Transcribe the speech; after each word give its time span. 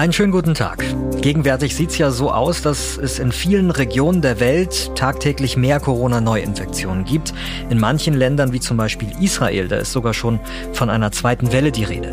Einen 0.00 0.14
schönen 0.14 0.32
guten 0.32 0.54
Tag. 0.54 0.82
Gegenwärtig 1.20 1.76
sieht 1.76 1.90
es 1.90 1.98
ja 1.98 2.10
so 2.10 2.30
aus, 2.30 2.62
dass 2.62 2.96
es 2.96 3.18
in 3.18 3.32
vielen 3.32 3.70
Regionen 3.70 4.22
der 4.22 4.40
Welt 4.40 4.96
tagtäglich 4.96 5.58
mehr 5.58 5.78
Corona-Neuinfektionen 5.78 7.04
gibt. 7.04 7.34
In 7.68 7.78
manchen 7.78 8.14
Ländern, 8.14 8.54
wie 8.54 8.60
zum 8.60 8.78
Beispiel 8.78 9.10
Israel, 9.20 9.68
da 9.68 9.76
ist 9.76 9.92
sogar 9.92 10.14
schon 10.14 10.40
von 10.72 10.88
einer 10.88 11.12
zweiten 11.12 11.52
Welle 11.52 11.70
die 11.70 11.84
Rede. 11.84 12.12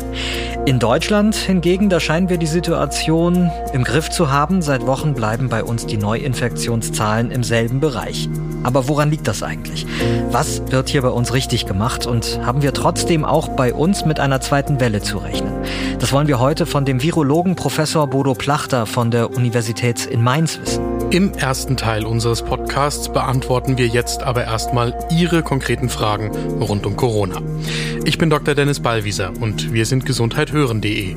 In 0.66 0.78
Deutschland 0.78 1.34
hingegen, 1.34 1.88
da 1.88 1.98
scheinen 1.98 2.28
wir 2.28 2.36
die 2.36 2.46
Situation 2.46 3.50
im 3.72 3.84
Griff 3.84 4.10
zu 4.10 4.30
haben. 4.30 4.60
Seit 4.60 4.86
Wochen 4.86 5.14
bleiben 5.14 5.48
bei 5.48 5.64
uns 5.64 5.86
die 5.86 5.96
Neuinfektionszahlen 5.96 7.30
im 7.30 7.42
selben 7.42 7.80
Bereich. 7.80 8.28
Aber 8.64 8.86
woran 8.86 9.10
liegt 9.10 9.26
das 9.26 9.42
eigentlich? 9.42 9.86
Was 10.30 10.60
wird 10.70 10.90
hier 10.90 11.00
bei 11.00 11.08
uns 11.08 11.32
richtig 11.32 11.64
gemacht 11.64 12.06
und 12.06 12.40
haben 12.44 12.60
wir 12.60 12.74
trotzdem 12.74 13.24
auch 13.24 13.48
bei 13.48 13.72
uns 13.72 14.04
mit 14.04 14.20
einer 14.20 14.42
zweiten 14.42 14.78
Welle 14.78 15.00
zu 15.00 15.16
rechnen? 15.16 15.54
Das 16.00 16.12
wollen 16.12 16.28
wir 16.28 16.38
heute 16.38 16.66
von 16.66 16.84
dem 16.84 17.02
Virologen 17.02 17.56
Professor 17.78 18.08
Bodo 18.08 18.34
Plachter 18.34 18.86
von 18.86 19.12
der 19.12 19.30
Universität 19.30 20.04
in 20.04 20.20
Mainz 20.20 20.58
wissen. 20.60 20.87
Im 21.10 21.32
ersten 21.32 21.78
Teil 21.78 22.04
unseres 22.04 22.42
Podcasts 22.42 23.08
beantworten 23.08 23.78
wir 23.78 23.86
jetzt 23.86 24.22
aber 24.22 24.44
erstmal 24.44 24.92
Ihre 25.10 25.42
konkreten 25.42 25.88
Fragen 25.88 26.30
rund 26.60 26.84
um 26.84 26.96
Corona. 26.96 27.40
Ich 28.04 28.18
bin 28.18 28.28
Dr. 28.28 28.54
Dennis 28.54 28.80
Ballwieser 28.80 29.32
und 29.40 29.72
wir 29.72 29.86
sind 29.86 30.04
gesundheithören.de. 30.04 31.16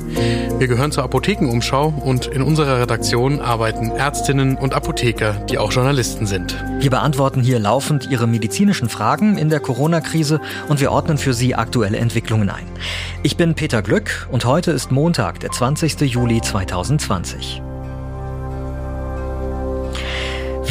Wir 0.59 0.67
gehören 0.69 0.93
zur 0.93 1.03
Apothekenumschau 1.03 1.89
und 2.05 2.27
in 2.27 2.41
unserer 2.41 2.79
Redaktion 2.79 3.41
arbeiten 3.41 3.91
Ärztinnen 3.91 4.55
und 4.55 4.73
Apotheker, 4.73 5.33
die 5.49 5.57
auch 5.57 5.73
Journalisten 5.73 6.25
sind. 6.25 6.55
Wir 6.79 6.89
beantworten 6.89 7.41
hier 7.41 7.59
laufend 7.59 8.09
Ihre 8.09 8.27
medizinischen 8.27 8.87
Fragen 8.87 9.37
in 9.37 9.49
der 9.49 9.59
Corona-Krise 9.59 10.39
und 10.69 10.79
wir 10.79 10.93
ordnen 10.93 11.17
für 11.17 11.33
Sie 11.33 11.53
aktuelle 11.53 11.97
Entwicklungen 11.97 12.49
ein. 12.49 12.65
Ich 13.23 13.35
bin 13.35 13.55
Peter 13.55 13.81
Glück 13.81 14.29
und 14.31 14.45
heute 14.45 14.71
ist 14.71 14.89
Montag, 14.89 15.41
der 15.41 15.51
20. 15.51 15.99
Juli 15.99 16.39
2020. 16.39 17.61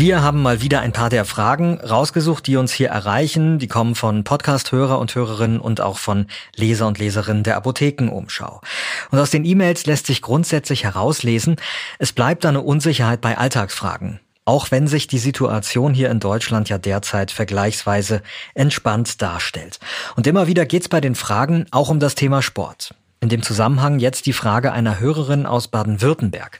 Wir 0.01 0.23
haben 0.23 0.41
mal 0.41 0.63
wieder 0.63 0.81
ein 0.81 0.93
paar 0.93 1.11
der 1.11 1.27
Fragen 1.27 1.79
rausgesucht, 1.79 2.47
die 2.47 2.57
uns 2.57 2.73
hier 2.73 2.89
erreichen. 2.89 3.59
Die 3.59 3.69
kommen 3.69 3.95
von 3.95 4.25
Podcast-Hörer 4.25 4.99
und 4.99 5.15
Hörerinnen 5.15 5.61
und 5.61 5.83
auch 5.83 5.99
von 5.99 6.25
Leser 6.57 6.87
und 6.87 6.99
Leserinnen 6.99 7.43
der 7.43 7.59
Apothekenumschau. 7.59 8.63
Und 9.11 9.19
aus 9.19 9.29
den 9.29 9.45
E-Mails 9.45 9.85
lässt 9.85 10.07
sich 10.07 10.23
grundsätzlich 10.23 10.85
herauslesen, 10.85 11.57
es 11.99 12.15
bleibt 12.15 12.47
eine 12.47 12.63
Unsicherheit 12.63 13.21
bei 13.21 13.37
Alltagsfragen. 13.37 14.21
Auch 14.47 14.71
wenn 14.71 14.87
sich 14.87 15.07
die 15.07 15.19
Situation 15.19 15.93
hier 15.93 16.11
in 16.11 16.19
Deutschland 16.19 16.71
ja 16.71 16.79
derzeit 16.79 17.31
vergleichsweise 17.31 18.23
entspannt 18.55 19.21
darstellt. 19.21 19.81
Und 20.17 20.27
immer 20.27 20.47
wieder 20.47 20.65
geht 20.65 20.81
es 20.81 20.89
bei 20.89 21.03
den 21.03 21.15
Fragen 21.15 21.67
auch 21.73 21.91
um 21.91 22.01
das 22.01 22.15
Thema 22.15 22.41
Sport. 22.41 22.95
In 23.23 23.29
dem 23.29 23.43
Zusammenhang 23.43 23.99
jetzt 23.99 24.25
die 24.25 24.33
Frage 24.33 24.73
einer 24.73 24.99
Hörerin 24.99 25.45
aus 25.45 25.69
Baden-Württemberg. 25.69 26.59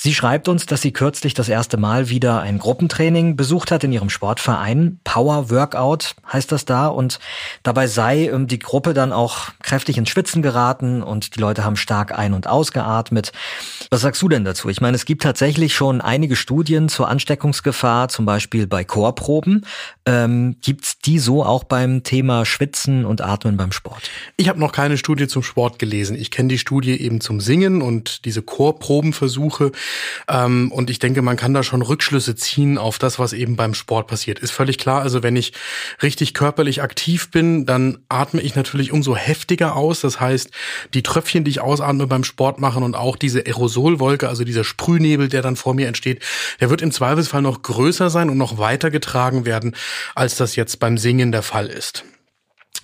Sie 0.00 0.14
schreibt 0.14 0.46
uns, 0.46 0.64
dass 0.64 0.80
sie 0.80 0.92
kürzlich 0.92 1.34
das 1.34 1.48
erste 1.48 1.76
Mal 1.76 2.08
wieder 2.08 2.40
ein 2.40 2.58
Gruppentraining 2.58 3.34
besucht 3.34 3.72
hat 3.72 3.82
in 3.82 3.90
ihrem 3.90 4.10
Sportverein. 4.10 5.00
Power 5.02 5.50
Workout 5.50 6.14
heißt 6.32 6.52
das 6.52 6.64
da. 6.64 6.86
Und 6.86 7.18
dabei 7.64 7.88
sei 7.88 8.28
ähm, 8.28 8.46
die 8.46 8.60
Gruppe 8.60 8.94
dann 8.94 9.12
auch 9.12 9.48
kräftig 9.60 9.98
ins 9.98 10.08
Schwitzen 10.08 10.40
geraten 10.40 11.02
und 11.02 11.34
die 11.34 11.40
Leute 11.40 11.64
haben 11.64 11.74
stark 11.74 12.16
ein- 12.16 12.32
und 12.32 12.46
ausgeatmet. 12.46 13.32
Was 13.90 14.02
sagst 14.02 14.22
du 14.22 14.28
denn 14.28 14.44
dazu? 14.44 14.68
Ich 14.68 14.80
meine, 14.80 14.94
es 14.94 15.04
gibt 15.04 15.24
tatsächlich 15.24 15.74
schon 15.74 16.00
einige 16.00 16.36
Studien 16.36 16.88
zur 16.88 17.08
Ansteckungsgefahr, 17.08 18.08
zum 18.08 18.24
Beispiel 18.24 18.68
bei 18.68 18.84
Chorproben. 18.84 19.66
Ähm, 20.06 20.58
gibt's 20.62 21.00
die 21.00 21.18
so 21.18 21.44
auch 21.44 21.64
beim 21.64 22.04
Thema 22.04 22.46
Schwitzen 22.46 23.04
und 23.04 23.20
Atmen 23.20 23.56
beim 23.56 23.72
Sport? 23.72 24.10
Ich 24.36 24.48
habe 24.48 24.60
noch 24.60 24.70
keine 24.70 24.96
Studie 24.96 25.26
zum 25.26 25.42
Sport 25.42 25.80
gelesen. 25.80 26.16
Ich 26.16 26.30
kenne 26.30 26.50
die 26.50 26.58
Studie 26.58 27.00
eben 27.00 27.20
zum 27.20 27.40
Singen 27.40 27.82
und 27.82 28.24
diese 28.26 28.42
Chorprobenversuche. 28.42 29.72
Ähm, 30.28 30.72
und 30.72 30.90
ich 30.90 30.98
denke, 30.98 31.22
man 31.22 31.36
kann 31.36 31.54
da 31.54 31.62
schon 31.62 31.82
Rückschlüsse 31.82 32.34
ziehen 32.34 32.78
auf 32.78 32.98
das, 32.98 33.18
was 33.18 33.32
eben 33.32 33.56
beim 33.56 33.74
Sport 33.74 34.06
passiert. 34.06 34.38
Ist 34.38 34.50
völlig 34.50 34.78
klar. 34.78 35.02
Also 35.02 35.22
wenn 35.22 35.36
ich 35.36 35.52
richtig 36.02 36.34
körperlich 36.34 36.82
aktiv 36.82 37.30
bin, 37.30 37.66
dann 37.66 37.98
atme 38.08 38.40
ich 38.40 38.54
natürlich 38.54 38.92
umso 38.92 39.16
heftiger 39.16 39.76
aus. 39.76 40.00
Das 40.00 40.20
heißt, 40.20 40.50
die 40.94 41.02
Tröpfchen, 41.02 41.44
die 41.44 41.50
ich 41.50 41.60
ausatme 41.60 42.06
beim 42.06 42.24
Sport 42.24 42.60
machen 42.60 42.82
und 42.82 42.94
auch 42.94 43.16
diese 43.16 43.46
Aerosolwolke, 43.46 44.28
also 44.28 44.44
dieser 44.44 44.64
Sprühnebel, 44.64 45.28
der 45.28 45.42
dann 45.42 45.56
vor 45.56 45.74
mir 45.74 45.88
entsteht, 45.88 46.22
der 46.60 46.70
wird 46.70 46.82
im 46.82 46.92
Zweifelsfall 46.92 47.42
noch 47.42 47.62
größer 47.62 48.10
sein 48.10 48.30
und 48.30 48.38
noch 48.38 48.58
weiter 48.58 48.90
getragen 48.90 49.46
werden, 49.46 49.74
als 50.14 50.36
das 50.36 50.56
jetzt 50.56 50.80
beim 50.80 50.98
Singen 50.98 51.32
der 51.32 51.42
Fall 51.42 51.66
ist. 51.66 52.04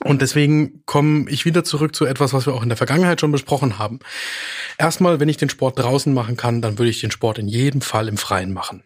Und 0.05 0.21
deswegen 0.21 0.83
komme 0.85 1.29
ich 1.31 1.47
wieder 1.47 1.65
zurück 1.65 1.97
zu 1.97 2.05
etwas, 2.05 2.35
was 2.35 2.47
wir 2.47 2.55
auch 2.55 2.63
in 2.63 2.69
der 2.69 2.77
Vergangenheit 2.77 3.21
schon 3.21 3.33
besprochen 3.33 3.79
haben. 3.79 4.01
Erstmal, 4.79 5.19
wenn 5.19 5.31
ich 5.31 5.39
den 5.39 5.49
Sport 5.49 5.79
draußen 5.79 6.13
machen 6.13 6.37
kann, 6.37 6.61
dann 6.61 6.79
würde 6.79 6.91
ich 6.91 7.01
den 7.01 7.11
Sport 7.11 7.39
in 7.39 7.49
jedem 7.49 7.81
Fall 7.81 8.07
im 8.09 8.19
Freien 8.19 8.53
machen. 8.53 8.83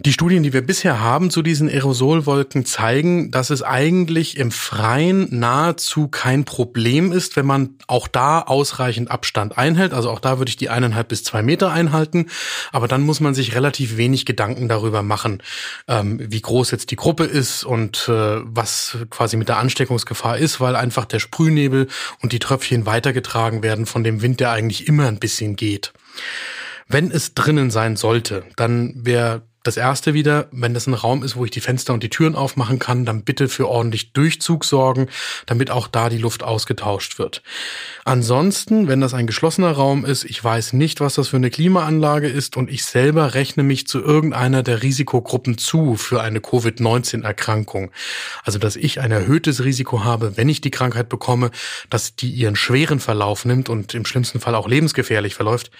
Die 0.00 0.12
Studien, 0.12 0.42
die 0.42 0.52
wir 0.52 0.64
bisher 0.64 1.00
haben 1.00 1.30
zu 1.30 1.42
diesen 1.42 1.68
Aerosolwolken, 1.68 2.64
zeigen, 2.64 3.30
dass 3.30 3.50
es 3.50 3.62
eigentlich 3.62 4.36
im 4.36 4.50
Freien 4.50 5.26
nahezu 5.30 6.08
kein 6.08 6.44
Problem 6.44 7.12
ist, 7.12 7.36
wenn 7.36 7.46
man 7.46 7.76
auch 7.86 8.06
da 8.06 8.40
ausreichend 8.40 9.10
Abstand 9.10 9.58
einhält. 9.58 9.92
Also 9.92 10.10
auch 10.10 10.20
da 10.20 10.38
würde 10.38 10.50
ich 10.50 10.56
die 10.56 10.68
eineinhalb 10.68 11.08
bis 11.08 11.24
zwei 11.24 11.42
Meter 11.42 11.72
einhalten. 11.72 12.26
Aber 12.70 12.86
dann 12.86 13.02
muss 13.02 13.20
man 13.20 13.34
sich 13.34 13.54
relativ 13.54 13.96
wenig 13.96 14.24
Gedanken 14.24 14.68
darüber 14.68 15.02
machen, 15.02 15.42
ähm, 15.88 16.20
wie 16.20 16.40
groß 16.40 16.70
jetzt 16.70 16.90
die 16.90 16.96
Gruppe 16.96 17.24
ist 17.24 17.64
und 17.64 18.08
äh, 18.08 18.40
was 18.44 18.98
quasi 19.10 19.36
mit 19.36 19.48
der 19.48 19.58
Ansteckungsgefahr 19.58 20.38
ist, 20.38 20.60
weil 20.60 20.76
einfach 20.76 21.06
der 21.06 21.18
Sprühnebel 21.18 21.88
und 22.22 22.32
die 22.32 22.38
Tröpfchen 22.38 22.86
weitergetragen 22.86 23.62
werden 23.62 23.86
von 23.86 24.04
dem 24.04 24.22
Wind, 24.22 24.40
der 24.40 24.52
eigentlich 24.52 24.86
immer 24.86 25.08
ein 25.08 25.18
bisschen 25.18 25.56
geht. 25.56 25.92
Wenn 26.90 27.10
es 27.10 27.34
drinnen 27.34 27.70
sein 27.70 27.96
sollte, 27.96 28.44
dann 28.56 28.94
wäre 29.04 29.42
das 29.68 29.76
erste 29.76 30.14
wieder, 30.14 30.48
wenn 30.50 30.72
das 30.72 30.86
ein 30.86 30.94
Raum 30.94 31.22
ist, 31.22 31.36
wo 31.36 31.44
ich 31.44 31.50
die 31.50 31.60
Fenster 31.60 31.92
und 31.92 32.02
die 32.02 32.08
Türen 32.08 32.34
aufmachen 32.34 32.78
kann, 32.78 33.04
dann 33.04 33.22
bitte 33.22 33.48
für 33.48 33.68
ordentlich 33.68 34.14
Durchzug 34.14 34.64
sorgen, 34.64 35.08
damit 35.44 35.70
auch 35.70 35.88
da 35.88 36.08
die 36.08 36.16
Luft 36.16 36.42
ausgetauscht 36.42 37.18
wird. 37.18 37.42
Ansonsten, 38.06 38.88
wenn 38.88 39.02
das 39.02 39.12
ein 39.12 39.26
geschlossener 39.26 39.72
Raum 39.72 40.06
ist, 40.06 40.24
ich 40.24 40.42
weiß 40.42 40.72
nicht, 40.72 41.00
was 41.00 41.16
das 41.16 41.28
für 41.28 41.36
eine 41.36 41.50
Klimaanlage 41.50 42.28
ist 42.28 42.56
und 42.56 42.70
ich 42.70 42.82
selber 42.82 43.34
rechne 43.34 43.62
mich 43.62 43.86
zu 43.86 44.00
irgendeiner 44.00 44.62
der 44.62 44.82
Risikogruppen 44.82 45.58
zu 45.58 45.96
für 45.96 46.22
eine 46.22 46.40
Covid-19-Erkrankung. 46.40 47.90
Also, 48.44 48.58
dass 48.58 48.74
ich 48.74 49.00
ein 49.00 49.10
erhöhtes 49.10 49.64
Risiko 49.64 50.02
habe, 50.02 50.38
wenn 50.38 50.48
ich 50.48 50.62
die 50.62 50.70
Krankheit 50.70 51.10
bekomme, 51.10 51.50
dass 51.90 52.16
die 52.16 52.30
ihren 52.30 52.56
schweren 52.56 53.00
Verlauf 53.00 53.44
nimmt 53.44 53.68
und 53.68 53.92
im 53.92 54.06
schlimmsten 54.06 54.40
Fall 54.40 54.54
auch 54.54 54.66
lebensgefährlich 54.66 55.34
verläuft 55.34 55.70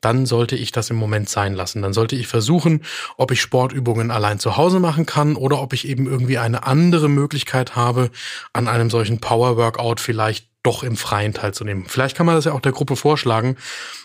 dann 0.00 0.26
sollte 0.26 0.56
ich 0.56 0.72
das 0.72 0.90
im 0.90 0.96
Moment 0.96 1.28
sein 1.28 1.54
lassen. 1.54 1.82
Dann 1.82 1.92
sollte 1.92 2.16
ich 2.16 2.26
versuchen, 2.26 2.82
ob 3.16 3.30
ich 3.30 3.40
Sportübungen 3.40 4.10
allein 4.10 4.38
zu 4.38 4.56
Hause 4.56 4.80
machen 4.80 5.06
kann 5.06 5.36
oder 5.36 5.60
ob 5.60 5.72
ich 5.72 5.88
eben 5.88 6.06
irgendwie 6.06 6.38
eine 6.38 6.66
andere 6.66 7.08
Möglichkeit 7.08 7.76
habe, 7.76 8.10
an 8.52 8.68
einem 8.68 8.90
solchen 8.90 9.20
Power 9.20 9.56
Workout 9.56 10.00
vielleicht 10.00 10.48
doch 10.62 10.82
im 10.82 10.96
Freien 10.96 11.32
teilzunehmen. 11.32 11.86
Vielleicht 11.88 12.16
kann 12.16 12.26
man 12.26 12.34
das 12.34 12.44
ja 12.44 12.52
auch 12.52 12.60
der 12.60 12.72
Gruppe 12.72 12.96
vorschlagen, 12.96 13.56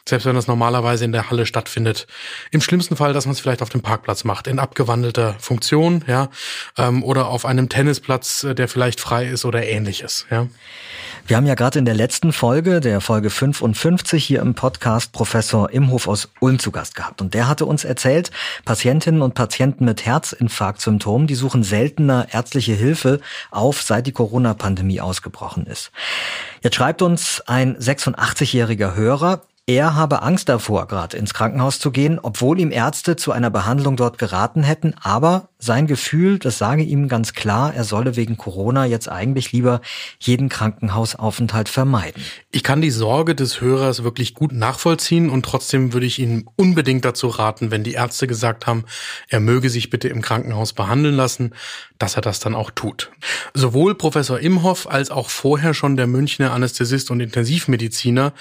selbst 0.08 0.26
wenn 0.26 0.36
das 0.36 0.48
normalerweise 0.48 1.04
in 1.04 1.12
der 1.12 1.30
Halle 1.30 1.46
stattfindet. 1.46 2.08
Im 2.52 2.62
schlimmsten 2.62 2.96
Fall, 2.96 3.12
dass 3.12 3.26
man 3.26 3.34
es 3.34 3.40
vielleicht 3.40 3.62
auf 3.62 3.70
dem 3.70 3.82
Parkplatz 3.82 4.24
macht, 4.24 4.48
in 4.48 4.60
abgewandelter 4.60 5.36
Funktion, 5.40 6.06
ja, 6.08 6.30
ähm, 6.78 7.04
oder 7.04 7.28
auf 7.28 7.46
einem 7.46 7.70
Tennisplatz, 7.70 8.44
äh, 8.44 8.56
der 8.56 8.68
vielleicht 8.68 9.02
frei 9.02 9.28
ist 9.28 9.46
oder 9.46 9.66
ähnliches, 9.66 10.28
ja. 10.30 10.48
Wir 11.26 11.38
haben 11.38 11.46
ja 11.46 11.56
gerade 11.56 11.80
in 11.80 11.86
der 11.86 11.96
letzten 11.96 12.34
Folge, 12.34 12.82
der 12.82 13.00
Folge 13.00 13.30
55 13.30 14.26
hier 14.26 14.42
im 14.42 14.56
Podcast, 14.56 15.14
Professor 15.14 15.70
Imhof 15.70 16.10
aus 16.10 16.28
Ulm 16.42 16.60
zu 16.60 16.70
Gast 16.70 16.96
gehabt. 16.96 17.22
Und 17.22 17.34
der 17.34 17.48
hatte 17.48 17.66
uns 17.66 17.86
erzählt, 17.86 18.30
Patientinnen 18.66 19.22
und 19.22 19.34
Patienten 19.34 19.86
mit 19.86 20.06
Herzinfarktsymptomen, 20.06 21.26
die 21.26 21.36
suchen 21.36 21.64
seltener 21.64 22.28
ärztliche 22.32 22.74
Hilfe 22.74 23.22
auf, 23.52 23.84
seit 23.84 24.06
die 24.06 24.12
Corona-Pandemie 24.12 25.00
ausgebrochen 25.00 25.66
ist. 25.66 25.92
Jetzt 26.62 26.76
schreibt 26.76 27.02
uns 27.02 27.42
ein 27.48 27.78
86-jähriger 27.78 28.94
Hörer, 28.94 29.44
er 29.66 29.96
habe 29.96 30.24
Angst 30.24 30.50
davor, 30.50 30.90
gerade 30.90 31.16
ins 31.16 31.34
Krankenhaus 31.34 31.80
zu 31.80 31.92
gehen, 31.92 32.20
obwohl 32.22 32.60
ihm 32.60 32.70
Ärzte 32.70 33.16
zu 33.16 33.32
einer 33.32 33.50
Behandlung 33.50 33.96
dort 33.96 34.18
geraten 34.18 34.62
hätten. 34.62 34.94
Aber 35.02 35.48
sein 35.64 35.88
Gefühl, 35.88 36.40
das 36.40 36.58
sage 36.58 36.84
ihm 36.84 37.08
ganz 37.08 37.34
klar, 37.34 37.74
er 37.74 37.84
solle 37.84 38.16
wegen 38.16 38.38
Corona 38.38 38.86
jetzt 38.86 39.10
eigentlich 39.10 39.52
lieber 39.52 39.82
jeden 40.20 40.50
Krankenhausaufenthalt 40.50 41.70
vermeiden. 41.70 42.22
Ich 42.52 42.64
kann 42.64 42.82
die 42.82 42.92
Sorge 42.92 43.34
des 43.34 43.62
Hörers 43.62 44.04
wirklich 44.04 44.34
gut 44.34 44.52
nachvollziehen 44.52 45.30
und 45.30 45.46
trotzdem 45.46 45.94
würde 45.94 46.06
ich 46.06 46.20
ihm 46.20 46.50
unbedingt 46.56 47.06
dazu 47.06 47.28
raten, 47.28 47.72
wenn 47.72 47.84
die 47.84 47.94
Ärzte 47.94 48.28
gesagt 48.28 48.68
haben, 48.68 48.84
er 49.30 49.40
möge 49.40 49.70
sich 49.70 49.90
bitte 49.90 50.10
im 50.10 50.22
Krankenhaus 50.22 50.74
behandeln 50.74 51.16
lassen, 51.16 51.54
dass 51.98 52.16
er 52.16 52.22
das 52.22 52.40
dann 52.40 52.56
auch 52.56 52.70
tut. 52.70 53.12
Sowohl 53.54 53.96
Professor 53.96 54.40
Imhoff 54.40 54.90
als 54.90 55.12
auch 55.12 55.30
vorher 55.30 55.74
schon 55.74 55.96
der 55.96 56.08
Münchner 56.08 56.52
Anästhesist 56.52 57.10
und 57.10 57.22
Intensivmediziner, 57.22 58.34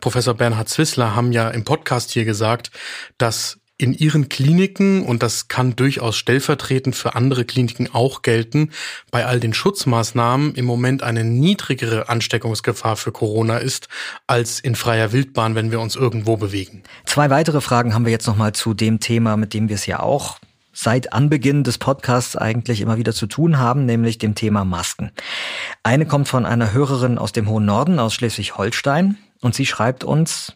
Professor 0.00 0.34
Bernhard 0.34 0.68
Zwissler, 0.68 1.14
haben 1.14 1.32
ja 1.32 1.50
im 1.50 1.64
Podcast 1.64 2.10
hier 2.10 2.24
gesagt, 2.24 2.70
dass 3.18 3.59
in 3.80 3.94
ihren 3.94 4.28
Kliniken, 4.28 5.02
und 5.04 5.22
das 5.22 5.48
kann 5.48 5.74
durchaus 5.74 6.16
stellvertretend 6.16 6.94
für 6.94 7.14
andere 7.14 7.46
Kliniken 7.46 7.88
auch 7.92 8.20
gelten, 8.20 8.70
bei 9.10 9.24
all 9.24 9.40
den 9.40 9.54
Schutzmaßnahmen 9.54 10.54
im 10.54 10.66
Moment 10.66 11.02
eine 11.02 11.24
niedrigere 11.24 12.10
Ansteckungsgefahr 12.10 12.96
für 12.96 13.10
Corona 13.10 13.56
ist 13.56 13.88
als 14.26 14.60
in 14.60 14.74
freier 14.74 15.12
Wildbahn, 15.12 15.54
wenn 15.54 15.70
wir 15.70 15.80
uns 15.80 15.96
irgendwo 15.96 16.36
bewegen. 16.36 16.82
Zwei 17.06 17.30
weitere 17.30 17.62
Fragen 17.62 17.94
haben 17.94 18.04
wir 18.04 18.12
jetzt 18.12 18.26
nochmal 18.26 18.52
zu 18.52 18.74
dem 18.74 19.00
Thema, 19.00 19.38
mit 19.38 19.54
dem 19.54 19.70
wir 19.70 19.76
es 19.76 19.86
ja 19.86 20.00
auch 20.00 20.38
seit 20.72 21.14
Anbeginn 21.14 21.64
des 21.64 21.78
Podcasts 21.78 22.36
eigentlich 22.36 22.82
immer 22.82 22.98
wieder 22.98 23.14
zu 23.14 23.26
tun 23.26 23.58
haben, 23.58 23.86
nämlich 23.86 24.18
dem 24.18 24.34
Thema 24.34 24.64
Masken. 24.66 25.10
Eine 25.82 26.04
kommt 26.04 26.28
von 26.28 26.44
einer 26.44 26.72
Hörerin 26.72 27.16
aus 27.16 27.32
dem 27.32 27.48
hohen 27.48 27.64
Norden, 27.64 27.98
aus 27.98 28.12
Schleswig-Holstein, 28.14 29.16
und 29.40 29.54
sie 29.54 29.64
schreibt 29.64 30.04
uns, 30.04 30.54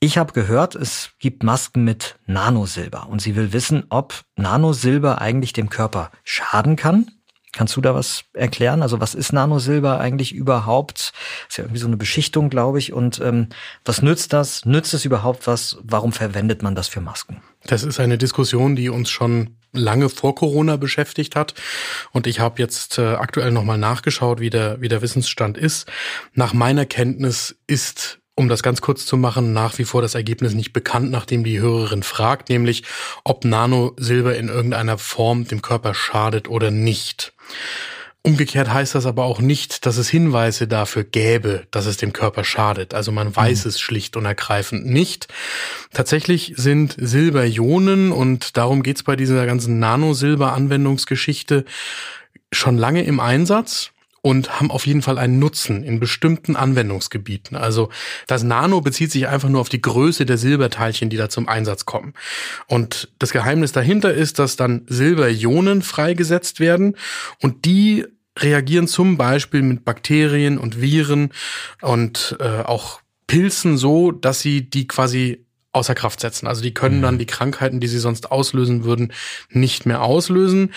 ich 0.00 0.18
habe 0.18 0.32
gehört, 0.32 0.74
es 0.74 1.10
gibt 1.18 1.42
Masken 1.42 1.84
mit 1.84 2.16
Nanosilber 2.26 3.08
und 3.08 3.22
sie 3.22 3.36
will 3.36 3.52
wissen, 3.52 3.84
ob 3.88 4.22
Nanosilber 4.36 5.20
eigentlich 5.20 5.52
dem 5.52 5.70
Körper 5.70 6.10
schaden 6.24 6.76
kann. 6.76 7.10
Kannst 7.52 7.74
du 7.74 7.80
da 7.80 7.94
was 7.94 8.24
erklären? 8.34 8.82
Also 8.82 9.00
was 9.00 9.14
ist 9.14 9.32
Nanosilber 9.32 9.98
eigentlich 9.98 10.34
überhaupt? 10.34 11.14
Ist 11.48 11.56
ja 11.56 11.64
irgendwie 11.64 11.80
so 11.80 11.86
eine 11.86 11.96
Beschichtung, 11.96 12.50
glaube 12.50 12.78
ich. 12.78 12.92
Und 12.92 13.18
ähm, 13.20 13.48
was 13.82 14.02
nützt 14.02 14.34
das? 14.34 14.66
Nützt 14.66 14.92
es 14.92 15.06
überhaupt 15.06 15.46
was? 15.46 15.78
Warum 15.82 16.12
verwendet 16.12 16.62
man 16.62 16.74
das 16.74 16.88
für 16.88 17.00
Masken? 17.00 17.40
Das 17.64 17.82
ist 17.82 17.98
eine 17.98 18.18
Diskussion, 18.18 18.76
die 18.76 18.90
uns 18.90 19.08
schon 19.08 19.56
lange 19.72 20.10
vor 20.10 20.34
Corona 20.34 20.76
beschäftigt 20.76 21.34
hat. 21.34 21.54
Und 22.12 22.26
ich 22.26 22.40
habe 22.40 22.60
jetzt 22.60 22.98
äh, 22.98 23.14
aktuell 23.14 23.52
nochmal 23.52 23.78
nachgeschaut, 23.78 24.38
wie 24.38 24.50
der, 24.50 24.82
wie 24.82 24.88
der 24.88 25.00
Wissensstand 25.00 25.56
ist. 25.56 25.88
Nach 26.34 26.52
meiner 26.52 26.84
Kenntnis 26.84 27.56
ist 27.66 28.20
um 28.36 28.48
das 28.48 28.62
ganz 28.62 28.82
kurz 28.82 29.06
zu 29.06 29.16
machen, 29.16 29.52
nach 29.52 29.78
wie 29.78 29.84
vor 29.84 30.02
das 30.02 30.14
Ergebnis 30.14 30.54
nicht 30.54 30.72
bekannt, 30.72 31.10
nachdem 31.10 31.42
die 31.42 31.58
Hörerin 31.58 32.02
fragt, 32.02 32.50
nämlich 32.50 32.84
ob 33.24 33.44
Nanosilber 33.44 34.36
in 34.36 34.48
irgendeiner 34.48 34.98
Form 34.98 35.48
dem 35.48 35.62
Körper 35.62 35.94
schadet 35.94 36.48
oder 36.48 36.70
nicht. 36.70 37.32
Umgekehrt 38.22 38.72
heißt 38.72 38.94
das 38.94 39.06
aber 39.06 39.24
auch 39.24 39.40
nicht, 39.40 39.86
dass 39.86 39.96
es 39.96 40.08
Hinweise 40.08 40.66
dafür 40.66 41.04
gäbe, 41.04 41.66
dass 41.70 41.86
es 41.86 41.96
dem 41.96 42.12
Körper 42.12 42.42
schadet. 42.42 42.92
Also 42.92 43.12
man 43.12 43.34
weiß 43.34 43.64
mhm. 43.64 43.68
es 43.68 43.80
schlicht 43.80 44.16
und 44.16 44.26
ergreifend 44.26 44.84
nicht. 44.84 45.28
Tatsächlich 45.92 46.52
sind 46.56 46.96
Silberionen, 46.98 48.10
und 48.10 48.56
darum 48.56 48.82
geht's 48.82 49.04
bei 49.04 49.16
dieser 49.16 49.46
ganzen 49.46 49.78
Nanosilber-Anwendungsgeschichte, 49.78 51.64
schon 52.52 52.76
lange 52.76 53.04
im 53.04 53.20
Einsatz 53.20 53.92
und 54.26 54.58
haben 54.58 54.72
auf 54.72 54.88
jeden 54.88 55.02
Fall 55.02 55.18
einen 55.18 55.38
Nutzen 55.38 55.84
in 55.84 56.00
bestimmten 56.00 56.56
Anwendungsgebieten. 56.56 57.56
Also 57.56 57.90
das 58.26 58.42
Nano 58.42 58.80
bezieht 58.80 59.12
sich 59.12 59.28
einfach 59.28 59.48
nur 59.48 59.60
auf 59.60 59.68
die 59.68 59.80
Größe 59.80 60.26
der 60.26 60.36
Silberteilchen, 60.36 61.10
die 61.10 61.16
da 61.16 61.28
zum 61.28 61.46
Einsatz 61.46 61.86
kommen. 61.86 62.12
Und 62.66 63.08
das 63.20 63.30
Geheimnis 63.30 63.70
dahinter 63.70 64.12
ist, 64.12 64.40
dass 64.40 64.56
dann 64.56 64.84
Silberionen 64.88 65.80
freigesetzt 65.80 66.58
werden 66.58 66.96
und 67.40 67.66
die 67.66 68.04
reagieren 68.36 68.88
zum 68.88 69.16
Beispiel 69.16 69.62
mit 69.62 69.84
Bakterien 69.84 70.58
und 70.58 70.80
Viren 70.80 71.30
und 71.80 72.36
äh, 72.40 72.62
auch 72.62 73.02
Pilzen 73.28 73.78
so, 73.78 74.10
dass 74.10 74.40
sie 74.40 74.68
die 74.68 74.88
quasi 74.88 75.46
außer 75.70 75.94
Kraft 75.94 76.18
setzen. 76.18 76.48
Also 76.48 76.62
die 76.62 76.74
können 76.74 77.00
dann 77.00 77.14
mhm. 77.14 77.18
die 77.20 77.26
Krankheiten, 77.26 77.78
die 77.78 77.86
sie 77.86 78.00
sonst 78.00 78.32
auslösen 78.32 78.82
würden, 78.82 79.12
nicht 79.50 79.86
mehr 79.86 80.02
auslösen. 80.02 80.72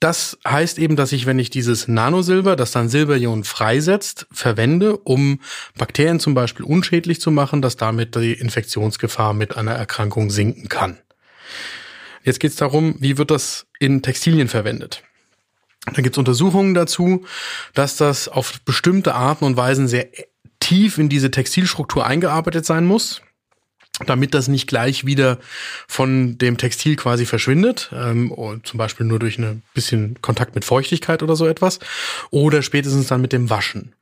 Das 0.00 0.38
heißt 0.46 0.78
eben, 0.78 0.94
dass 0.94 1.12
ich, 1.12 1.24
wenn 1.24 1.38
ich 1.38 1.48
dieses 1.48 1.88
Nanosilber, 1.88 2.54
das 2.54 2.70
dann 2.70 2.90
Silberionen 2.90 3.44
freisetzt, 3.44 4.26
verwende, 4.30 4.98
um 4.98 5.40
Bakterien 5.78 6.20
zum 6.20 6.34
Beispiel 6.34 6.66
unschädlich 6.66 7.20
zu 7.20 7.30
machen, 7.30 7.62
dass 7.62 7.76
damit 7.76 8.14
die 8.14 8.34
Infektionsgefahr 8.34 9.32
mit 9.32 9.56
einer 9.56 9.72
Erkrankung 9.72 10.30
sinken 10.30 10.68
kann. 10.68 10.98
Jetzt 12.24 12.40
geht 12.40 12.50
es 12.50 12.56
darum, 12.56 12.96
wie 12.98 13.16
wird 13.16 13.30
das 13.30 13.66
in 13.78 14.02
Textilien 14.02 14.48
verwendet? 14.48 15.02
Da 15.86 16.02
gibt 16.02 16.16
es 16.16 16.18
Untersuchungen 16.18 16.74
dazu, 16.74 17.24
dass 17.72 17.96
das 17.96 18.28
auf 18.28 18.60
bestimmte 18.62 19.14
Arten 19.14 19.44
und 19.44 19.56
Weisen 19.56 19.88
sehr 19.88 20.08
tief 20.60 20.98
in 20.98 21.08
diese 21.08 21.30
Textilstruktur 21.30 22.04
eingearbeitet 22.04 22.66
sein 22.66 22.84
muss 22.84 23.22
damit 24.04 24.34
das 24.34 24.48
nicht 24.48 24.66
gleich 24.66 25.06
wieder 25.06 25.38
von 25.88 26.36
dem 26.36 26.58
Textil 26.58 26.96
quasi 26.96 27.24
verschwindet, 27.24 27.90
ähm, 27.94 28.32
zum 28.62 28.76
Beispiel 28.76 29.06
nur 29.06 29.18
durch 29.18 29.38
ein 29.38 29.62
bisschen 29.72 30.20
Kontakt 30.20 30.54
mit 30.54 30.66
Feuchtigkeit 30.66 31.22
oder 31.22 31.34
so 31.34 31.46
etwas, 31.46 31.78
oder 32.30 32.60
spätestens 32.60 33.06
dann 33.06 33.22
mit 33.22 33.32
dem 33.32 33.48
Waschen. 33.48 33.94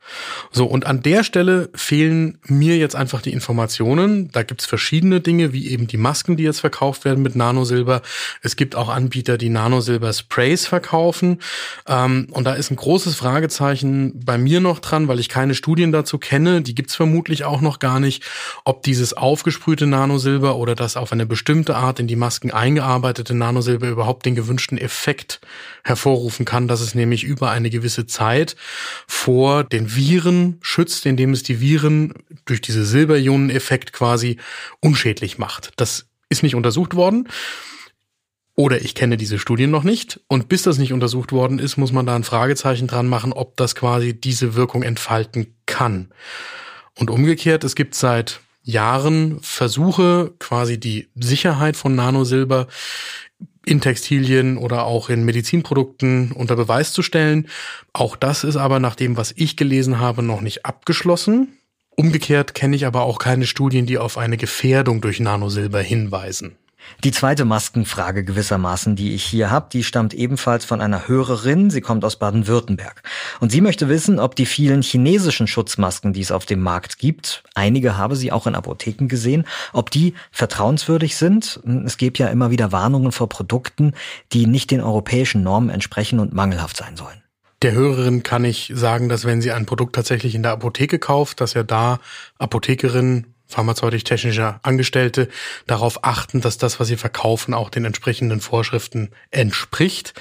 So, 0.50 0.66
und 0.66 0.86
an 0.86 1.02
der 1.02 1.24
Stelle 1.24 1.70
fehlen 1.74 2.38
mir 2.44 2.76
jetzt 2.76 2.94
einfach 2.94 3.22
die 3.22 3.32
Informationen. 3.32 4.30
Da 4.32 4.42
gibt's 4.42 4.66
verschiedene 4.66 5.20
Dinge, 5.20 5.52
wie 5.52 5.68
eben 5.68 5.86
die 5.86 5.96
Masken, 5.96 6.36
die 6.36 6.42
jetzt 6.42 6.60
verkauft 6.60 7.04
werden 7.04 7.22
mit 7.22 7.36
Nanosilber. 7.36 8.02
Es 8.42 8.56
gibt 8.56 8.76
auch 8.76 8.88
Anbieter, 8.88 9.38
die 9.38 9.48
Nanosilber-Sprays 9.48 10.66
verkaufen. 10.66 11.40
Ähm, 11.88 12.28
und 12.30 12.44
da 12.44 12.54
ist 12.54 12.70
ein 12.70 12.76
großes 12.76 13.14
Fragezeichen 13.14 14.20
bei 14.24 14.38
mir 14.38 14.60
noch 14.60 14.78
dran, 14.78 15.08
weil 15.08 15.20
ich 15.20 15.28
keine 15.28 15.54
Studien 15.54 15.90
dazu 15.90 16.18
kenne. 16.18 16.62
Die 16.62 16.74
gibt's 16.74 16.94
vermutlich 16.94 17.44
auch 17.44 17.60
noch 17.60 17.78
gar 17.78 17.98
nicht, 17.98 18.22
ob 18.64 18.82
dieses 18.82 19.14
aufgesprühte 19.14 19.83
Nanosilber 19.86 20.56
oder 20.56 20.74
das 20.74 20.96
auf 20.96 21.12
eine 21.12 21.26
bestimmte 21.26 21.76
Art 21.76 22.00
in 22.00 22.06
die 22.06 22.16
Masken 22.16 22.50
eingearbeitete 22.50 23.34
Nanosilber 23.34 23.88
überhaupt 23.88 24.26
den 24.26 24.34
gewünschten 24.34 24.78
Effekt 24.78 25.40
hervorrufen 25.84 26.44
kann, 26.44 26.68
dass 26.68 26.80
es 26.80 26.94
nämlich 26.94 27.24
über 27.24 27.50
eine 27.50 27.70
gewisse 27.70 28.06
Zeit 28.06 28.56
vor 29.06 29.64
den 29.64 29.94
Viren 29.94 30.58
schützt, 30.62 31.06
indem 31.06 31.32
es 31.32 31.42
die 31.42 31.60
Viren 31.60 32.14
durch 32.44 32.60
diese 32.60 32.84
Silberioneneffekt 32.84 33.92
quasi 33.92 34.38
unschädlich 34.80 35.38
macht. 35.38 35.72
Das 35.76 36.06
ist 36.28 36.42
nicht 36.42 36.54
untersucht 36.54 36.94
worden. 36.94 37.28
Oder 38.56 38.80
ich 38.82 38.94
kenne 38.94 39.16
diese 39.16 39.38
Studien 39.38 39.70
noch 39.70 39.82
nicht. 39.82 40.20
Und 40.28 40.48
bis 40.48 40.62
das 40.62 40.78
nicht 40.78 40.92
untersucht 40.92 41.32
worden 41.32 41.58
ist, 41.58 41.76
muss 41.76 41.92
man 41.92 42.06
da 42.06 42.14
ein 42.14 42.22
Fragezeichen 42.22 42.86
dran 42.86 43.08
machen, 43.08 43.32
ob 43.32 43.56
das 43.56 43.74
quasi 43.74 44.18
diese 44.18 44.54
Wirkung 44.54 44.82
entfalten 44.82 45.56
kann. 45.66 46.10
Und 46.96 47.10
umgekehrt, 47.10 47.64
es 47.64 47.74
gibt 47.74 47.96
seit 47.96 48.40
Jahren 48.64 49.38
Versuche, 49.40 50.32
quasi 50.38 50.80
die 50.80 51.08
Sicherheit 51.14 51.76
von 51.76 51.94
Nanosilber 51.94 52.66
in 53.66 53.80
Textilien 53.80 54.58
oder 54.58 54.84
auch 54.84 55.10
in 55.10 55.24
Medizinprodukten 55.24 56.32
unter 56.32 56.56
Beweis 56.56 56.92
zu 56.92 57.02
stellen. 57.02 57.48
Auch 57.92 58.16
das 58.16 58.42
ist 58.42 58.56
aber 58.56 58.80
nach 58.80 58.94
dem, 58.94 59.16
was 59.16 59.32
ich 59.36 59.56
gelesen 59.56 59.98
habe, 59.98 60.22
noch 60.22 60.40
nicht 60.40 60.66
abgeschlossen. 60.66 61.58
Umgekehrt 61.90 62.54
kenne 62.54 62.74
ich 62.74 62.86
aber 62.86 63.02
auch 63.02 63.18
keine 63.18 63.46
Studien, 63.46 63.86
die 63.86 63.98
auf 63.98 64.18
eine 64.18 64.36
Gefährdung 64.36 65.00
durch 65.00 65.20
Nanosilber 65.20 65.80
hinweisen. 65.80 66.56
Die 67.02 67.10
zweite 67.10 67.44
Maskenfrage 67.44 68.24
gewissermaßen, 68.24 68.96
die 68.96 69.14
ich 69.14 69.24
hier 69.24 69.50
habe, 69.50 69.68
die 69.72 69.84
stammt 69.84 70.14
ebenfalls 70.14 70.64
von 70.64 70.80
einer 70.80 71.08
Hörerin. 71.08 71.70
Sie 71.70 71.80
kommt 71.80 72.04
aus 72.04 72.16
Baden-Württemberg. 72.16 73.02
Und 73.40 73.52
sie 73.52 73.60
möchte 73.60 73.88
wissen, 73.88 74.18
ob 74.18 74.36
die 74.36 74.46
vielen 74.46 74.82
chinesischen 74.82 75.46
Schutzmasken, 75.46 76.12
die 76.12 76.20
es 76.20 76.32
auf 76.32 76.46
dem 76.46 76.60
Markt 76.60 76.98
gibt, 76.98 77.42
einige 77.54 77.96
habe 77.96 78.16
sie 78.16 78.32
auch 78.32 78.46
in 78.46 78.54
Apotheken 78.54 79.08
gesehen, 79.08 79.44
ob 79.72 79.90
die 79.90 80.14
vertrauenswürdig 80.30 81.16
sind. 81.16 81.60
Es 81.84 81.96
gibt 81.96 82.18
ja 82.18 82.28
immer 82.28 82.50
wieder 82.50 82.72
Warnungen 82.72 83.12
vor 83.12 83.28
Produkten, 83.28 83.92
die 84.32 84.46
nicht 84.46 84.70
den 84.70 84.80
europäischen 84.80 85.42
Normen 85.42 85.70
entsprechen 85.70 86.20
und 86.20 86.32
mangelhaft 86.32 86.76
sein 86.76 86.96
sollen. 86.96 87.22
Der 87.62 87.72
Hörerin 87.72 88.22
kann 88.22 88.44
ich 88.44 88.70
sagen, 88.74 89.08
dass 89.08 89.24
wenn 89.24 89.40
sie 89.40 89.52
ein 89.52 89.64
Produkt 89.64 89.94
tatsächlich 89.94 90.34
in 90.34 90.42
der 90.42 90.52
Apotheke 90.52 90.98
kauft, 90.98 91.40
dass 91.40 91.54
er 91.54 91.64
da 91.64 91.98
Apothekerin 92.38 93.33
pharmazeutisch-technischer 93.46 94.60
Angestellte 94.62 95.28
darauf 95.66 96.04
achten, 96.04 96.40
dass 96.40 96.58
das, 96.58 96.80
was 96.80 96.88
sie 96.88 96.96
verkaufen, 96.96 97.54
auch 97.54 97.70
den 97.70 97.84
entsprechenden 97.84 98.40
Vorschriften 98.40 99.10
entspricht. 99.30 100.14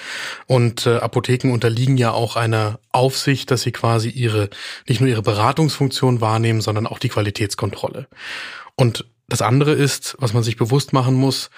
Und 0.46 0.86
äh, 0.86 0.98
Apotheken 0.98 1.52
unterliegen 1.52 1.98
ja 1.98 2.12
auch 2.12 2.36
einer 2.36 2.80
Aufsicht, 2.92 3.50
dass 3.52 3.62
sie 3.62 3.72
quasi 3.72 4.10
ihre, 4.10 4.50
nicht 4.88 5.02
nur 5.02 5.10
ihre 5.10 5.22
Beratungsfunktion 5.22 6.22
wahrnehmen, 6.22 6.62
sondern 6.62 6.88
auch 6.88 7.00
die 7.00 7.10
Qualitätskontrolle. 7.10 8.08
Und 8.76 9.06
das 9.28 9.42
andere 9.42 9.72
ist, 9.72 10.16
was 10.20 10.34
man 10.34 10.44
sich 10.44 10.58
bewusst 10.58 10.94
machen 10.94 11.16
muss, 11.16 11.50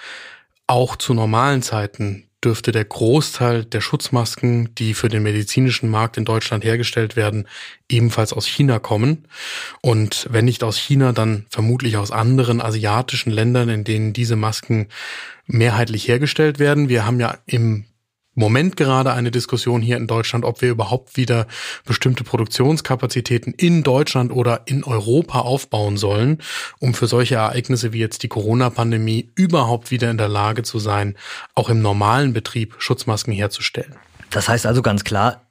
auch 0.66 0.96
zu 0.96 1.14
normalen 1.14 1.62
Zeiten 1.62 2.25
dürfte 2.44 2.70
der 2.70 2.84
Großteil 2.84 3.64
der 3.64 3.80
Schutzmasken, 3.80 4.74
die 4.74 4.94
für 4.94 5.08
den 5.08 5.22
medizinischen 5.22 5.90
Markt 5.90 6.16
in 6.16 6.24
Deutschland 6.24 6.64
hergestellt 6.64 7.16
werden, 7.16 7.48
ebenfalls 7.90 8.32
aus 8.32 8.46
China 8.46 8.78
kommen. 8.78 9.26
Und 9.80 10.26
wenn 10.30 10.44
nicht 10.44 10.62
aus 10.62 10.76
China, 10.76 11.12
dann 11.12 11.46
vermutlich 11.50 11.96
aus 11.96 12.10
anderen 12.10 12.60
asiatischen 12.60 13.30
Ländern, 13.30 13.68
in 13.68 13.84
denen 13.84 14.12
diese 14.12 14.36
Masken 14.36 14.88
mehrheitlich 15.46 16.08
hergestellt 16.08 16.58
werden. 16.58 16.88
Wir 16.88 17.06
haben 17.06 17.20
ja 17.20 17.38
im 17.46 17.84
Moment 18.36 18.76
gerade 18.76 19.14
eine 19.14 19.30
Diskussion 19.30 19.80
hier 19.80 19.96
in 19.96 20.06
Deutschland, 20.06 20.44
ob 20.44 20.60
wir 20.60 20.70
überhaupt 20.70 21.16
wieder 21.16 21.46
bestimmte 21.86 22.22
Produktionskapazitäten 22.22 23.54
in 23.54 23.82
Deutschland 23.82 24.30
oder 24.30 24.62
in 24.66 24.84
Europa 24.84 25.40
aufbauen 25.40 25.96
sollen, 25.96 26.38
um 26.78 26.92
für 26.92 27.06
solche 27.06 27.36
Ereignisse 27.36 27.94
wie 27.94 27.98
jetzt 27.98 28.22
die 28.22 28.28
Corona-Pandemie 28.28 29.30
überhaupt 29.34 29.90
wieder 29.90 30.10
in 30.10 30.18
der 30.18 30.28
Lage 30.28 30.62
zu 30.62 30.78
sein, 30.78 31.16
auch 31.54 31.70
im 31.70 31.80
normalen 31.80 32.34
Betrieb 32.34 32.74
Schutzmasken 32.78 33.32
herzustellen. 33.32 33.96
Das 34.30 34.50
heißt 34.50 34.66
also 34.66 34.82
ganz 34.82 35.04
klar, 35.04 35.45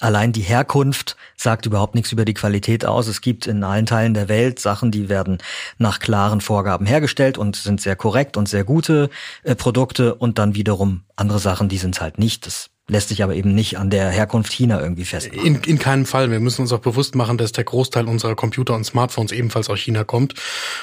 Allein 0.00 0.32
die 0.32 0.40
Herkunft 0.40 1.16
sagt 1.36 1.66
überhaupt 1.66 1.94
nichts 1.94 2.10
über 2.10 2.24
die 2.24 2.34
Qualität 2.34 2.84
aus. 2.86 3.06
Es 3.06 3.20
gibt 3.20 3.46
in 3.46 3.62
allen 3.62 3.86
Teilen 3.86 4.14
der 4.14 4.28
Welt 4.28 4.58
Sachen, 4.58 4.90
die 4.90 5.08
werden 5.08 5.38
nach 5.78 5.98
klaren 5.98 6.40
Vorgaben 6.40 6.86
hergestellt 6.86 7.36
und 7.36 7.56
sind 7.56 7.80
sehr 7.80 7.96
korrekt 7.96 8.36
und 8.36 8.48
sehr 8.48 8.64
gute 8.64 9.10
äh, 9.42 9.54
Produkte 9.54 10.14
und 10.14 10.38
dann 10.38 10.54
wiederum 10.54 11.02
andere 11.16 11.38
Sachen, 11.38 11.68
die 11.68 11.78
sind 11.78 12.00
halt 12.00 12.18
nicht. 12.18 12.46
Das 12.46 12.70
lässt 12.90 13.08
sich 13.08 13.22
aber 13.22 13.34
eben 13.34 13.54
nicht 13.54 13.78
an 13.78 13.88
der 13.88 14.10
Herkunft 14.10 14.52
China 14.52 14.80
irgendwie 14.80 15.04
festmachen. 15.04 15.46
In, 15.46 15.62
in 15.62 15.78
keinem 15.78 16.06
Fall. 16.06 16.30
Wir 16.30 16.40
müssen 16.40 16.62
uns 16.62 16.72
auch 16.72 16.80
bewusst 16.80 17.14
machen, 17.14 17.38
dass 17.38 17.52
der 17.52 17.64
Großteil 17.64 18.06
unserer 18.06 18.34
Computer 18.34 18.74
und 18.74 18.84
Smartphones 18.84 19.32
ebenfalls 19.32 19.70
aus 19.70 19.78
China 19.78 20.04
kommt 20.04 20.34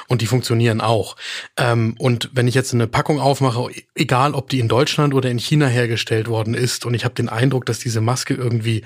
und 0.08 0.22
die 0.22 0.26
funktionieren 0.26 0.80
auch. 0.80 1.18
Ähm, 1.58 1.96
und 2.00 2.30
wenn 2.34 2.48
ich 2.48 2.56
jetzt 2.56 2.74
eine 2.74 2.88
Packung 2.88 3.20
aufmache, 3.20 3.70
egal 3.94 4.34
ob 4.34 4.50
die 4.50 4.60
in 4.60 4.70
Deutschland 4.70 5.14
oder 5.14 5.30
in 5.30 5.38
China 5.38 5.68
hergestellt 5.68 6.28
worden 6.30 6.54
ist, 6.54 6.86
und 6.86 6.94
ich 6.94 7.04
habe 7.04 7.14
den 7.14 7.28
Eindruck, 7.28 7.66
dass 7.66 7.80
diese 7.80 8.00
Maske 8.00 8.34
irgendwie, 8.34 8.84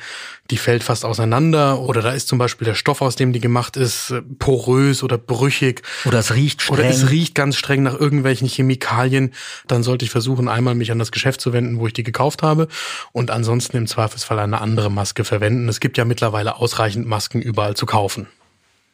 die 0.50 0.58
fällt 0.58 0.84
fast 0.84 1.06
auseinander 1.06 1.80
oder 1.80 2.02
da 2.02 2.12
ist 2.12 2.28
zum 2.28 2.40
Beispiel 2.40 2.66
der 2.66 2.76
Stoff, 2.76 3.02
aus 3.02 3.16
dem 3.16 3.34
die 3.34 3.40
gemacht 3.40 3.78
ist, 3.78 4.14
porös 4.40 5.04
oder 5.04 5.20
brüchig. 5.20 5.84
Oder 6.06 6.20
es 6.20 6.34
riecht 6.34 6.64
streng. 6.64 6.80
Oder 6.80 6.90
es 6.90 7.10
riecht 7.12 7.36
ganz 7.36 7.56
streng 7.56 7.84
nach 7.84 8.00
irgendwelchen 8.00 8.48
Chemikalien, 8.48 9.32
dann 9.68 9.84
sollte 9.84 10.06
ich 10.06 10.12
versuchen, 10.12 10.48
einmal 10.48 10.74
mich 10.74 10.92
an 10.92 10.98
das 10.98 11.12
Geschäft 11.12 11.40
zu 11.40 11.54
wenden, 11.54 11.80
wo 11.80 11.86
ich 11.86 11.94
die 11.94 12.04
gekauft 12.04 12.42
habe 12.42 12.68
und 13.12 13.32
ansonsten 13.32 13.78
im 13.78 13.88
Zweifelsfall 13.88 14.40
eine 14.40 14.62
andere 14.62 14.90
Maske 14.90 15.24
verwenden. 15.24 15.68
Es 15.70 15.80
gibt 15.80 15.98
ja 15.98 16.06
mittlerweile 16.06 16.58
ausreichend 16.58 17.08
Masken 17.08 17.42
überall 17.42 17.76
zu 17.76 17.86
kaufen. 17.86 18.28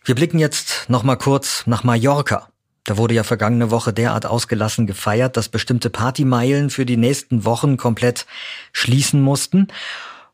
Wir 0.04 0.16
blicken 0.16 0.40
jetzt 0.40 0.86
noch 0.88 1.04
mal 1.04 1.18
kurz 1.18 1.64
nach 1.68 1.84
Mallorca. 1.84 2.48
Da 2.86 2.98
wurde 2.98 3.14
ja 3.14 3.24
vergangene 3.24 3.70
Woche 3.70 3.92
derart 3.92 4.26
ausgelassen 4.26 4.88
gefeiert, 4.88 5.36
dass 5.36 5.50
bestimmte 5.50 5.90
Partymeilen 5.90 6.70
für 6.70 6.86
die 6.86 6.96
nächsten 6.96 7.44
Wochen 7.44 7.76
komplett 7.76 8.26
schließen 8.72 9.22
mussten. 9.22 9.68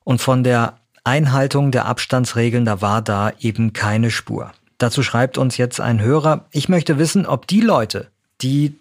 Und 0.04 0.22
von 0.22 0.44
der 0.44 0.78
Einhaltung 1.04 1.72
der 1.72 1.86
Abstandsregeln, 1.86 2.66
da 2.66 2.82
war 2.82 3.02
da 3.02 3.32
eben 3.40 3.74
keine 3.74 4.12
Spur. 4.12 4.52
Dazu 4.78 5.02
schreibt 5.02 5.38
uns 5.38 5.58
jetzt 5.58 5.82
ein 5.82 6.02
Hörer, 6.02 6.46
ich 6.52 6.70
möchte 6.70 7.00
wissen, 7.00 7.26
ob 7.26 7.48
die 7.48 7.62
Leute, 7.62 8.12
die 8.42 8.76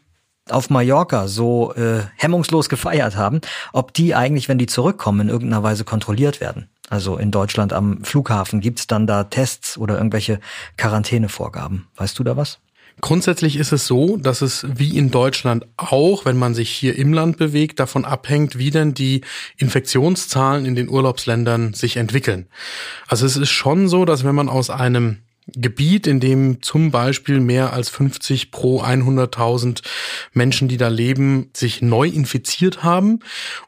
auf 0.51 0.71
Mallorca 0.71 1.29
so 1.29 1.73
äh, 1.75 2.03
hemmungslos 2.17 2.69
gefeiert 2.69 3.17
haben, 3.17 3.41
ob 3.73 3.95
die 3.95 4.15
eigentlich, 4.15 4.49
wenn 4.49 4.59
die 4.59 4.67
zurückkommen, 4.67 5.21
in 5.21 5.29
irgendeiner 5.29 5.63
Weise 5.63 5.85
kontrolliert 5.85 6.41
werden. 6.41 6.69
Also 6.89 7.17
in 7.17 7.31
Deutschland 7.31 7.73
am 7.73 8.05
Flughafen 8.05 8.61
gibt's 8.61 8.87
dann 8.87 9.07
da 9.07 9.25
Tests 9.25 9.79
oder 9.79 9.97
irgendwelche 9.97 10.41
Quarantänevorgaben. 10.77 11.87
Weißt 11.97 12.19
du 12.19 12.25
da 12.25 12.37
was? 12.37 12.59
Grundsätzlich 13.01 13.57
ist 13.57 13.73
es 13.73 13.87
so, 13.87 14.19
dass 14.19 14.43
es 14.43 14.67
wie 14.69 14.99
in 14.99 15.11
Deutschland 15.11 15.67
auch, 15.79 16.27
wenn 16.27 16.37
man 16.37 16.55
sich 16.55 16.71
hier 16.71 16.97
im 16.97 17.13
Land 17.13 17.39
bewegt, 17.39 17.81
davon 17.81 18.05
abhängt, 18.05 18.59
wie 18.59 18.71
denn 18.71 18.93
die 18.93 19.23
Infektionszahlen 19.57 20.67
in 20.67 20.75
den 20.75 20.91
Urlaubsländern 20.91 21.73
sich 21.73 21.97
entwickeln. 21.97 22.49
Also 23.09 23.25
es 23.25 23.37
ist 23.37 23.51
schon 23.51 23.89
so, 23.89 24.05
dass 24.05 24.25
wenn 24.25 24.35
man 24.35 24.51
aus 24.51 24.69
einem 24.69 25.19
Gebiet, 25.55 26.07
in 26.07 26.21
dem 26.21 26.63
zum 26.63 26.91
Beispiel 26.91 27.41
mehr 27.41 27.73
als 27.73 27.89
50 27.91 28.51
pro 28.51 28.83
100.000 28.83 29.83
Menschen, 30.33 30.69
die 30.69 30.77
da 30.77 30.89
leben, 30.89 31.51
sich 31.55 31.83
neu 31.83 32.09
infiziert 32.09 32.83
haben. 32.83 33.21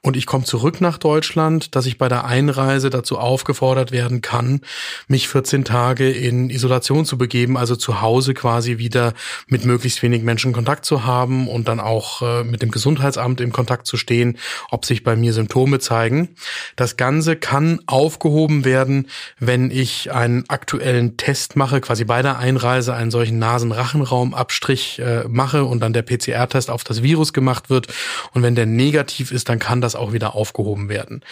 Und 0.02 0.16
ich 0.16 0.26
komme 0.26 0.44
zurück 0.44 0.80
nach 0.80 0.98
Deutschland, 0.98 1.74
dass 1.76 1.86
ich 1.86 1.98
bei 1.98 2.08
der 2.08 2.24
Einreise 2.24 2.90
dazu 2.90 3.18
aufgefordert 3.18 3.92
werden 3.92 4.20
kann, 4.20 4.60
mich 5.08 5.28
14 5.28 5.64
Tage 5.64 6.10
in 6.10 6.50
Isolation 6.50 7.04
zu 7.04 7.18
begeben, 7.18 7.56
also 7.56 7.76
zu 7.76 8.00
Hause 8.00 8.34
quasi 8.34 8.78
wieder 8.78 9.14
mit 9.46 9.64
möglichst 9.64 10.02
wenig 10.02 10.22
Menschen 10.22 10.52
Kontakt 10.52 10.84
zu 10.84 11.04
haben 11.04 11.48
und 11.48 11.68
dann 11.68 11.80
auch 11.80 12.22
äh, 12.22 12.44
mit 12.44 12.62
dem 12.62 12.70
Gesundheitsamt 12.70 13.40
in 13.40 13.52
Kontakt 13.52 13.86
zu 13.86 13.96
stehen, 13.96 14.38
ob 14.70 14.84
sich 14.84 15.02
bei 15.04 15.16
mir 15.16 15.32
Symptome 15.32 15.78
zeigen. 15.78 16.30
Das 16.76 16.96
Ganze 16.96 17.36
kann 17.36 17.80
aufgehoben 17.86 18.64
werden, 18.64 19.08
wenn 19.38 19.70
ich 19.70 20.12
einen 20.12 20.48
aktuellen 20.48 21.16
Test 21.16 21.56
mache 21.56 21.73
mache, 21.74 21.80
quasi 21.80 22.04
bei 22.04 22.22
der 22.22 22.38
Einreise 22.38 22.94
einen 22.94 23.10
solchen 23.10 23.38
Nasenrachenraumabstrich 23.38 25.00
äh, 25.00 25.24
mache 25.28 25.64
und 25.64 25.80
dann 25.80 25.92
der 25.92 26.02
PCR-Test 26.02 26.70
auf 26.70 26.84
das 26.84 27.02
Virus 27.02 27.32
gemacht 27.32 27.68
wird. 27.68 27.88
Und 28.32 28.42
wenn 28.42 28.54
der 28.54 28.66
negativ 28.66 29.32
ist, 29.32 29.48
dann 29.48 29.58
kann 29.58 29.80
das 29.80 29.96
auch 29.96 30.12
wieder 30.12 30.34
aufgehoben 30.34 30.88
werden. 30.88 31.22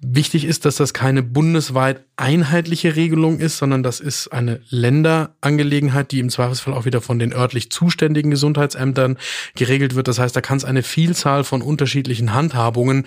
Wichtig 0.00 0.44
ist, 0.44 0.64
dass 0.64 0.76
das 0.76 0.94
keine 0.94 1.22
bundesweit 1.22 2.04
einheitliche 2.16 2.96
Regelung 2.96 3.38
ist, 3.38 3.58
sondern 3.58 3.82
das 3.82 4.00
ist 4.00 4.28
eine 4.28 4.60
Länderangelegenheit, 4.70 6.10
die 6.10 6.20
im 6.20 6.30
Zweifelsfall 6.30 6.72
auch 6.72 6.86
wieder 6.86 7.02
von 7.02 7.18
den 7.18 7.32
örtlich 7.32 7.70
zuständigen 7.70 8.30
Gesundheitsämtern 8.30 9.18
geregelt 9.54 9.94
wird. 9.94 10.08
Das 10.08 10.18
heißt, 10.18 10.34
da 10.34 10.40
kann 10.40 10.56
es 10.56 10.64
eine 10.64 10.82
Vielzahl 10.82 11.44
von 11.44 11.60
unterschiedlichen 11.60 12.32
Handhabungen 12.32 13.04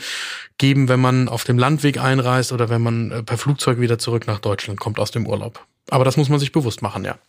geben, 0.60 0.88
wenn 0.90 1.00
man 1.00 1.30
auf 1.30 1.44
dem 1.44 1.58
Landweg 1.58 2.00
einreist 2.00 2.52
oder 2.52 2.70
wenn 2.70 2.82
man 2.82 3.12
äh, 3.12 3.24
per 3.24 3.38
Flugzeug 3.38 3.80
wieder 3.80 3.98
zurück 3.98 4.28
nach 4.28 4.40
Deutschland 4.40 4.80
kommt 4.80 5.00
aus 5.00 5.10
dem 5.10 5.26
Urlaub. 5.26 5.66
Aber 5.90 6.06
das 6.06 6.18
muss 6.18 6.30
man 6.30 6.40
sich 6.40 6.52
bewusst 6.52 6.82
machen, 6.82 7.06
ja. 7.06 7.20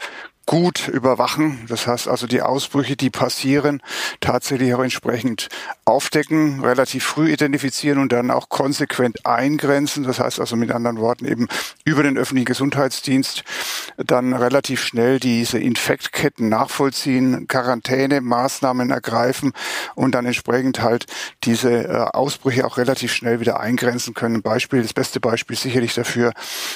gut 0.48 0.88
überwachen. 0.88 1.66
Das 1.68 1.86
heißt 1.86 2.08
also 2.08 2.26
die 2.26 2.40
Ausbrüche, 2.40 2.96
die 2.96 3.10
passieren, 3.10 3.82
tatsächlich 4.20 4.72
auch 4.72 4.82
entsprechend 4.82 5.48
aufdecken, 5.84 6.64
relativ 6.64 7.04
früh 7.04 7.30
identifizieren 7.30 7.98
und 7.98 8.12
dann 8.12 8.30
auch 8.30 8.48
konsequent 8.48 9.26
eingrenzen. 9.26 10.04
Das 10.04 10.20
heißt 10.20 10.40
also 10.40 10.56
mit 10.56 10.70
anderen 10.70 11.00
Worten 11.00 11.26
eben 11.26 11.48
über 11.84 12.02
den 12.02 12.16
öffentlichen 12.16 12.46
Gesundheitsdienst 12.46 13.44
dann 13.98 14.32
relativ 14.32 14.82
schnell 14.82 15.20
diese 15.20 15.58
Infektketten 15.58 16.48
nachvollziehen, 16.48 17.46
Quarantänemaßnahmen 17.46 18.90
ergreifen 18.90 19.52
und 19.96 20.14
dann 20.14 20.24
entsprechend 20.24 20.80
halt 20.80 21.04
diese 21.44 21.88
äh, 21.88 22.06
Ausbrüche 22.14 22.64
auch 22.64 22.78
relativ 22.78 23.12
schnell 23.12 23.40
wieder 23.40 23.60
eingrenzen 23.60 24.14
können. 24.14 24.40
Beispiel, 24.40 24.80
das 24.80 24.94
beste 24.94 25.20
Beispiel 25.20 25.58
sicherlich 25.58 25.94
dafür 25.94 26.32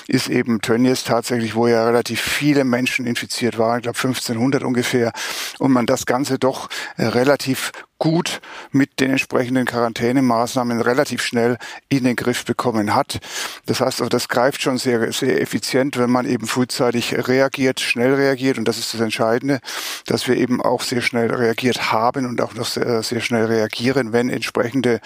ist 0.08 0.28
eben 0.28 0.60
Tönnies 0.60 1.04
tatsächlich, 1.04 1.54
wo 1.54 1.68
ja 1.68 1.86
relativ 1.86 2.20
viele 2.20 2.64
Menschen 2.64 3.06
infiziert 3.06 3.56
waren, 3.56 3.61
ich 3.76 3.82
glaube 3.82 3.98
1500 3.98 4.62
ungefähr, 4.64 5.12
und 5.58 5.72
man 5.72 5.86
das 5.86 6.06
Ganze 6.06 6.38
doch 6.38 6.68
äh, 6.96 7.04
relativ 7.04 7.72
gut 8.02 8.40
mit 8.72 8.98
den 8.98 9.12
entsprechenden 9.12 9.64
Quarantänemaßnahmen 9.64 10.80
relativ 10.80 11.22
schnell 11.22 11.56
in 11.88 12.02
den 12.02 12.16
Griff 12.16 12.44
bekommen 12.44 12.96
hat. 12.96 13.20
Das 13.66 13.80
heißt, 13.80 14.00
also 14.00 14.08
das 14.08 14.28
greift 14.28 14.60
schon 14.60 14.76
sehr, 14.76 15.12
sehr 15.12 15.40
effizient, 15.40 15.96
wenn 15.98 16.10
man 16.10 16.26
eben 16.26 16.48
frühzeitig 16.48 17.14
reagiert, 17.28 17.78
schnell 17.78 18.14
reagiert. 18.14 18.58
Und 18.58 18.66
das 18.66 18.78
ist 18.78 18.92
das 18.92 19.00
Entscheidende, 19.00 19.60
dass 20.06 20.26
wir 20.26 20.36
eben 20.36 20.60
auch 20.60 20.82
sehr 20.82 21.00
schnell 21.00 21.32
reagiert 21.32 21.92
haben 21.92 22.26
und 22.26 22.40
auch 22.40 22.54
noch 22.54 22.66
sehr, 22.66 23.04
sehr 23.04 23.20
schnell 23.20 23.44
reagieren, 23.44 24.12
wenn 24.12 24.30
entsprechende 24.30 25.00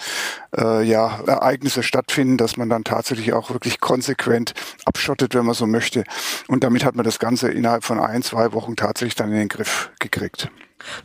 äh, 0.57 0.81
ja, 0.81 1.19
Ereignisse 1.27 1.83
stattfinden, 1.83 2.37
dass 2.37 2.57
man 2.57 2.67
dann 2.67 2.83
tatsächlich 2.83 3.31
auch 3.31 3.51
wirklich 3.51 3.79
konsequent 3.79 4.55
abschottet, 4.85 5.35
wenn 5.35 5.45
man 5.45 5.53
so 5.53 5.67
möchte. 5.67 6.03
Und 6.47 6.63
damit 6.63 6.83
hat 6.83 6.95
man 6.95 7.05
das 7.05 7.19
Ganze 7.19 7.49
innerhalb 7.49 7.83
von 7.83 7.99
ein, 7.99 8.23
zwei 8.23 8.53
Wochen 8.53 8.75
tatsächlich 8.75 9.13
dann 9.13 9.31
in 9.31 9.37
den 9.37 9.49
Griff 9.49 9.91
gekriegt. 9.99 10.49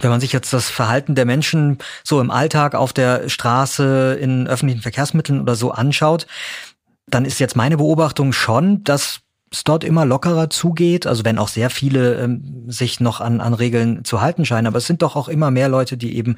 Wenn 0.01 0.11
man 0.11 0.21
sich 0.21 0.33
jetzt 0.33 0.53
das 0.53 0.69
Verhalten 0.69 1.15
der 1.15 1.25
Menschen 1.25 1.79
so 2.05 2.21
im 2.21 2.31
Alltag 2.31 2.75
auf 2.75 2.93
der 2.93 3.29
Straße, 3.29 4.19
in 4.21 4.47
öffentlichen 4.47 4.83
Verkehrsmitteln 4.83 5.41
oder 5.41 5.55
so 5.55 5.71
anschaut, 5.71 6.27
dann 7.07 7.25
ist 7.25 7.41
jetzt 7.41 7.57
meine 7.57 7.77
Beobachtung 7.77 8.33
schon, 8.33 8.85
dass 8.85 9.21
es 9.51 9.65
dort 9.65 9.85
immer 9.85 10.07
lockerer 10.07 10.51
zugeht, 10.51 11.07
also 11.07 11.25
wenn 11.25 11.39
auch 11.39 11.49
sehr 11.49 11.69
viele 11.69 12.15
ähm, 12.15 12.65
sich 12.69 13.01
noch 13.01 13.21
an, 13.21 13.41
an 13.41 13.55
Regeln 13.55 14.05
zu 14.05 14.21
halten 14.21 14.47
scheinen, 14.47 14.67
aber 14.67 14.79
es 14.79 14.87
sind 14.87 15.03
doch 15.03 15.15
auch 15.15 15.29
immer 15.29 15.51
mehr 15.51 15.69
Leute, 15.69 15.97
die 15.97 16.17
eben 16.17 16.37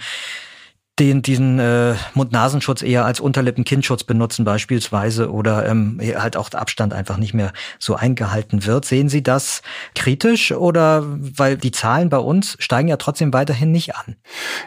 den 0.99 1.23
diesen 1.23 1.59
äh, 1.59 1.95
Mund-Nasenschutz 2.15 2.83
eher 2.83 3.05
als 3.05 3.19
Unterlippen-Kindschutz 3.19 4.05
benutzen 4.05 4.45
beispielsweise 4.45 5.31
oder 5.31 5.67
ähm, 5.67 6.01
halt 6.01 6.37
auch 6.37 6.53
Abstand 6.53 6.93
einfach 6.93 7.17
nicht 7.17 7.35
mehr 7.35 7.53
so 7.79 7.97
eingehalten 7.97 8.65
wird. 8.65 8.85
Sehen 8.85 9.09
Sie 9.09 9.23
das 9.23 9.63
kritisch 9.97 10.53
oder 10.53 11.05
weil 11.07 11.57
die 11.57 11.73
Zahlen 11.73 12.11
bei 12.11 12.19
uns 12.19 12.57
steigen 12.61 12.89
ja 12.89 12.97
trotzdem 12.97 13.33
weiterhin 13.33 13.73
nicht 13.73 13.97
an? 13.97 14.17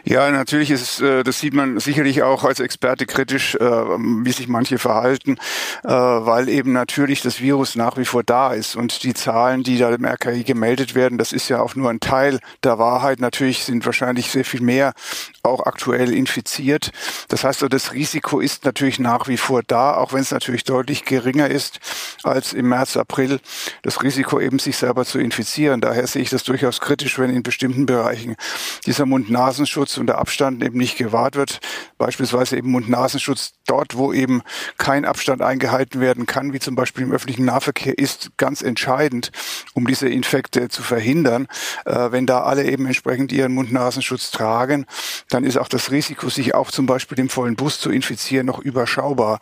Ja, 0.04 0.30
natürlich 0.30 0.70
ist 0.70 1.00
äh, 1.00 1.22
das 1.22 1.40
sieht 1.40 1.54
man 1.54 1.78
sicherlich 1.80 2.22
auch 2.22 2.44
als 2.44 2.60
Experte 2.60 3.06
kritisch, 3.06 3.54
äh, 3.54 3.60
wie 3.60 4.32
sich 4.32 4.48
manche 4.48 4.78
verhalten, 4.78 5.36
äh, 5.84 5.88
weil 5.88 6.48
eben 6.48 6.72
natürlich 6.72 7.22
das 7.22 7.40
Virus 7.40 7.74
nach 7.74 7.96
wie 7.96 8.04
vor 8.04 8.22
da 8.22 8.52
ist 8.52 8.76
und 8.76 9.02
die 9.02 9.14
Zahlen, 9.14 9.62
die 9.62 9.78
da 9.78 9.90
im 9.90 10.04
RKI 10.04 10.44
gemeldet 10.44 10.94
werden, 10.94 11.18
das 11.18 11.32
ist 11.32 11.48
ja 11.48 11.60
auch 11.60 11.74
nur 11.74 11.90
ein 11.90 12.00
Teil 12.00 12.40
der 12.64 12.78
Wahrheit. 12.78 13.20
Natürlich 13.20 13.64
sind 13.64 13.86
wahrscheinlich 13.86 14.30
sehr 14.30 14.44
viel 14.44 14.60
mehr 14.60 14.92
auch 15.42 15.66
aktuell 15.66 16.12
infiziert. 16.18 16.90
Das 17.28 17.44
heißt, 17.44 17.64
das 17.70 17.92
Risiko 17.92 18.40
ist 18.40 18.64
natürlich 18.64 18.98
nach 18.98 19.28
wie 19.28 19.36
vor 19.36 19.62
da, 19.62 19.94
auch 19.94 20.12
wenn 20.12 20.20
es 20.20 20.30
natürlich 20.30 20.64
deutlich 20.64 21.04
geringer 21.04 21.48
ist 21.48 21.80
als 22.24 22.52
im 22.52 22.68
März, 22.68 22.96
April. 22.96 23.40
Das 23.82 24.02
Risiko 24.02 24.40
eben 24.40 24.58
sich 24.58 24.76
selber 24.76 25.04
zu 25.04 25.18
infizieren. 25.18 25.80
Daher 25.80 26.06
sehe 26.06 26.22
ich 26.22 26.30
das 26.30 26.42
durchaus 26.42 26.80
kritisch, 26.80 27.18
wenn 27.18 27.30
in 27.30 27.42
bestimmten 27.42 27.86
Bereichen 27.86 28.36
dieser 28.86 29.06
Mund-Nasenschutz 29.06 29.96
und 29.98 30.06
der 30.06 30.18
Abstand 30.18 30.62
eben 30.62 30.78
nicht 30.78 30.98
gewahrt 30.98 31.36
wird. 31.36 31.60
Beispielsweise 31.96 32.56
eben 32.56 32.70
Mund-Nasenschutz 32.70 33.52
dort, 33.66 33.96
wo 33.96 34.12
eben 34.12 34.42
kein 34.78 35.04
Abstand 35.04 35.42
eingehalten 35.42 36.00
werden 36.00 36.26
kann, 36.26 36.52
wie 36.52 36.58
zum 36.58 36.74
Beispiel 36.74 37.04
im 37.04 37.12
öffentlichen 37.12 37.44
Nahverkehr, 37.44 37.96
ist 37.96 38.30
ganz 38.36 38.62
entscheidend, 38.62 39.30
um 39.74 39.86
diese 39.86 40.08
Infekte 40.08 40.68
zu 40.68 40.82
verhindern. 40.82 41.46
Äh, 41.84 42.10
wenn 42.10 42.26
da 42.26 42.42
alle 42.42 42.64
eben 42.64 42.86
entsprechend 42.86 43.32
ihren 43.32 43.52
Mund-Nasenschutz 43.54 44.30
tragen, 44.30 44.86
dann 45.28 45.44
ist 45.44 45.56
auch 45.58 45.68
das 45.68 45.90
Risiko, 45.90 46.07
sich 46.28 46.54
auch 46.54 46.70
zum 46.70 46.86
Beispiel 46.86 47.18
im 47.18 47.28
vollen 47.28 47.56
Bus 47.56 47.80
zu 47.80 47.90
infizieren, 47.90 48.46
noch 48.46 48.58
überschaubar. 48.58 49.40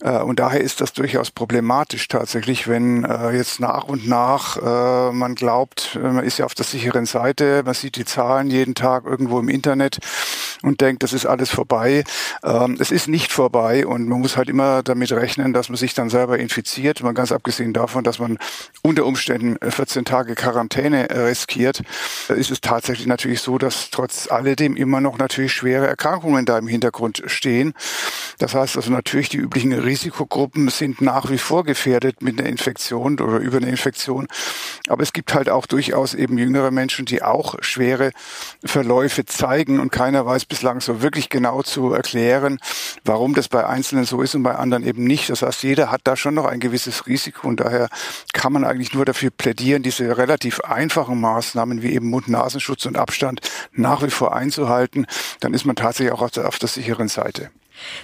Äh, 0.00 0.20
und 0.20 0.38
daher 0.38 0.60
ist 0.60 0.80
das 0.80 0.92
durchaus 0.92 1.30
problematisch 1.30 2.08
tatsächlich, 2.08 2.68
wenn 2.68 3.04
äh, 3.04 3.30
jetzt 3.30 3.60
nach 3.60 3.84
und 3.84 4.06
nach 4.06 4.56
äh, 4.56 5.12
man 5.12 5.34
glaubt, 5.34 5.98
man 6.00 6.24
ist 6.24 6.38
ja 6.38 6.44
auf 6.44 6.54
der 6.54 6.64
sicheren 6.64 7.06
Seite, 7.06 7.62
man 7.64 7.74
sieht 7.74 7.96
die 7.96 8.04
Zahlen 8.04 8.50
jeden 8.50 8.74
Tag 8.74 9.04
irgendwo 9.04 9.38
im 9.38 9.48
Internet 9.48 9.98
und 10.66 10.80
denkt, 10.80 11.04
das 11.04 11.12
ist 11.12 11.26
alles 11.26 11.50
vorbei. 11.50 12.02
Ähm, 12.42 12.76
es 12.80 12.90
ist 12.90 13.06
nicht 13.06 13.32
vorbei 13.32 13.86
und 13.86 14.08
man 14.08 14.20
muss 14.20 14.36
halt 14.36 14.48
immer 14.48 14.82
damit 14.82 15.12
rechnen, 15.12 15.52
dass 15.52 15.68
man 15.68 15.76
sich 15.76 15.94
dann 15.94 16.10
selber 16.10 16.38
infiziert. 16.38 17.02
Mal 17.02 17.14
ganz 17.14 17.30
abgesehen 17.30 17.72
davon, 17.72 18.02
dass 18.02 18.18
man 18.18 18.36
unter 18.82 19.06
Umständen 19.06 19.56
14 19.62 20.04
Tage 20.04 20.34
Quarantäne 20.34 21.08
riskiert, 21.10 21.82
ist 22.28 22.50
es 22.50 22.60
tatsächlich 22.60 23.06
natürlich 23.06 23.40
so, 23.40 23.58
dass 23.58 23.90
trotz 23.90 24.28
alledem 24.28 24.74
immer 24.76 25.00
noch 25.00 25.18
natürlich 25.18 25.52
schwere 25.52 25.86
Erkrankungen 25.86 26.44
da 26.46 26.58
im 26.58 26.66
Hintergrund 26.66 27.22
stehen. 27.26 27.72
Das 28.38 28.54
heißt 28.54 28.76
also 28.76 28.90
natürlich, 28.90 29.28
die 29.28 29.38
üblichen 29.38 29.72
Risikogruppen 29.72 30.68
sind 30.68 31.00
nach 31.00 31.30
wie 31.30 31.38
vor 31.38 31.62
gefährdet 31.64 32.22
mit 32.22 32.40
einer 32.40 32.48
Infektion 32.48 33.20
oder 33.20 33.38
über 33.38 33.58
eine 33.58 33.68
Infektion. 33.68 34.26
Aber 34.88 35.04
es 35.04 35.12
gibt 35.12 35.32
halt 35.32 35.48
auch 35.48 35.66
durchaus 35.66 36.14
eben 36.14 36.38
jüngere 36.38 36.72
Menschen, 36.72 37.06
die 37.06 37.22
auch 37.22 37.54
schwere 37.60 38.10
Verläufe 38.64 39.24
zeigen 39.24 39.78
und 39.78 39.92
keiner 39.92 40.26
weiß 40.26 40.46
bislang 40.56 40.80
so 40.80 41.02
wirklich 41.02 41.28
genau 41.28 41.60
zu 41.60 41.92
erklären, 41.92 42.58
warum 43.04 43.34
das 43.34 43.46
bei 43.48 43.66
Einzelnen 43.66 44.06
so 44.06 44.22
ist 44.22 44.34
und 44.34 44.42
bei 44.42 44.54
anderen 44.54 44.86
eben 44.86 45.04
nicht. 45.04 45.28
Das 45.28 45.42
heißt, 45.42 45.62
jeder 45.62 45.90
hat 45.90 46.00
da 46.04 46.16
schon 46.16 46.32
noch 46.32 46.46
ein 46.46 46.60
gewisses 46.60 47.06
Risiko 47.06 47.46
und 47.46 47.60
daher 47.60 47.90
kann 48.32 48.54
man 48.54 48.64
eigentlich 48.64 48.94
nur 48.94 49.04
dafür 49.04 49.28
plädieren, 49.28 49.82
diese 49.82 50.16
relativ 50.16 50.60
einfachen 50.60 51.20
Maßnahmen 51.20 51.82
wie 51.82 51.92
eben 51.92 52.08
Mund-Nasenschutz 52.08 52.86
und 52.86 52.96
Abstand 52.96 53.42
nach 53.72 54.02
wie 54.02 54.08
vor 54.08 54.34
einzuhalten. 54.34 55.06
Dann 55.40 55.52
ist 55.52 55.66
man 55.66 55.76
tatsächlich 55.76 56.14
auch 56.14 56.22
auf 56.22 56.30
der, 56.30 56.48
auf 56.48 56.58
der 56.58 56.70
sicheren 56.70 57.08
Seite. 57.08 57.50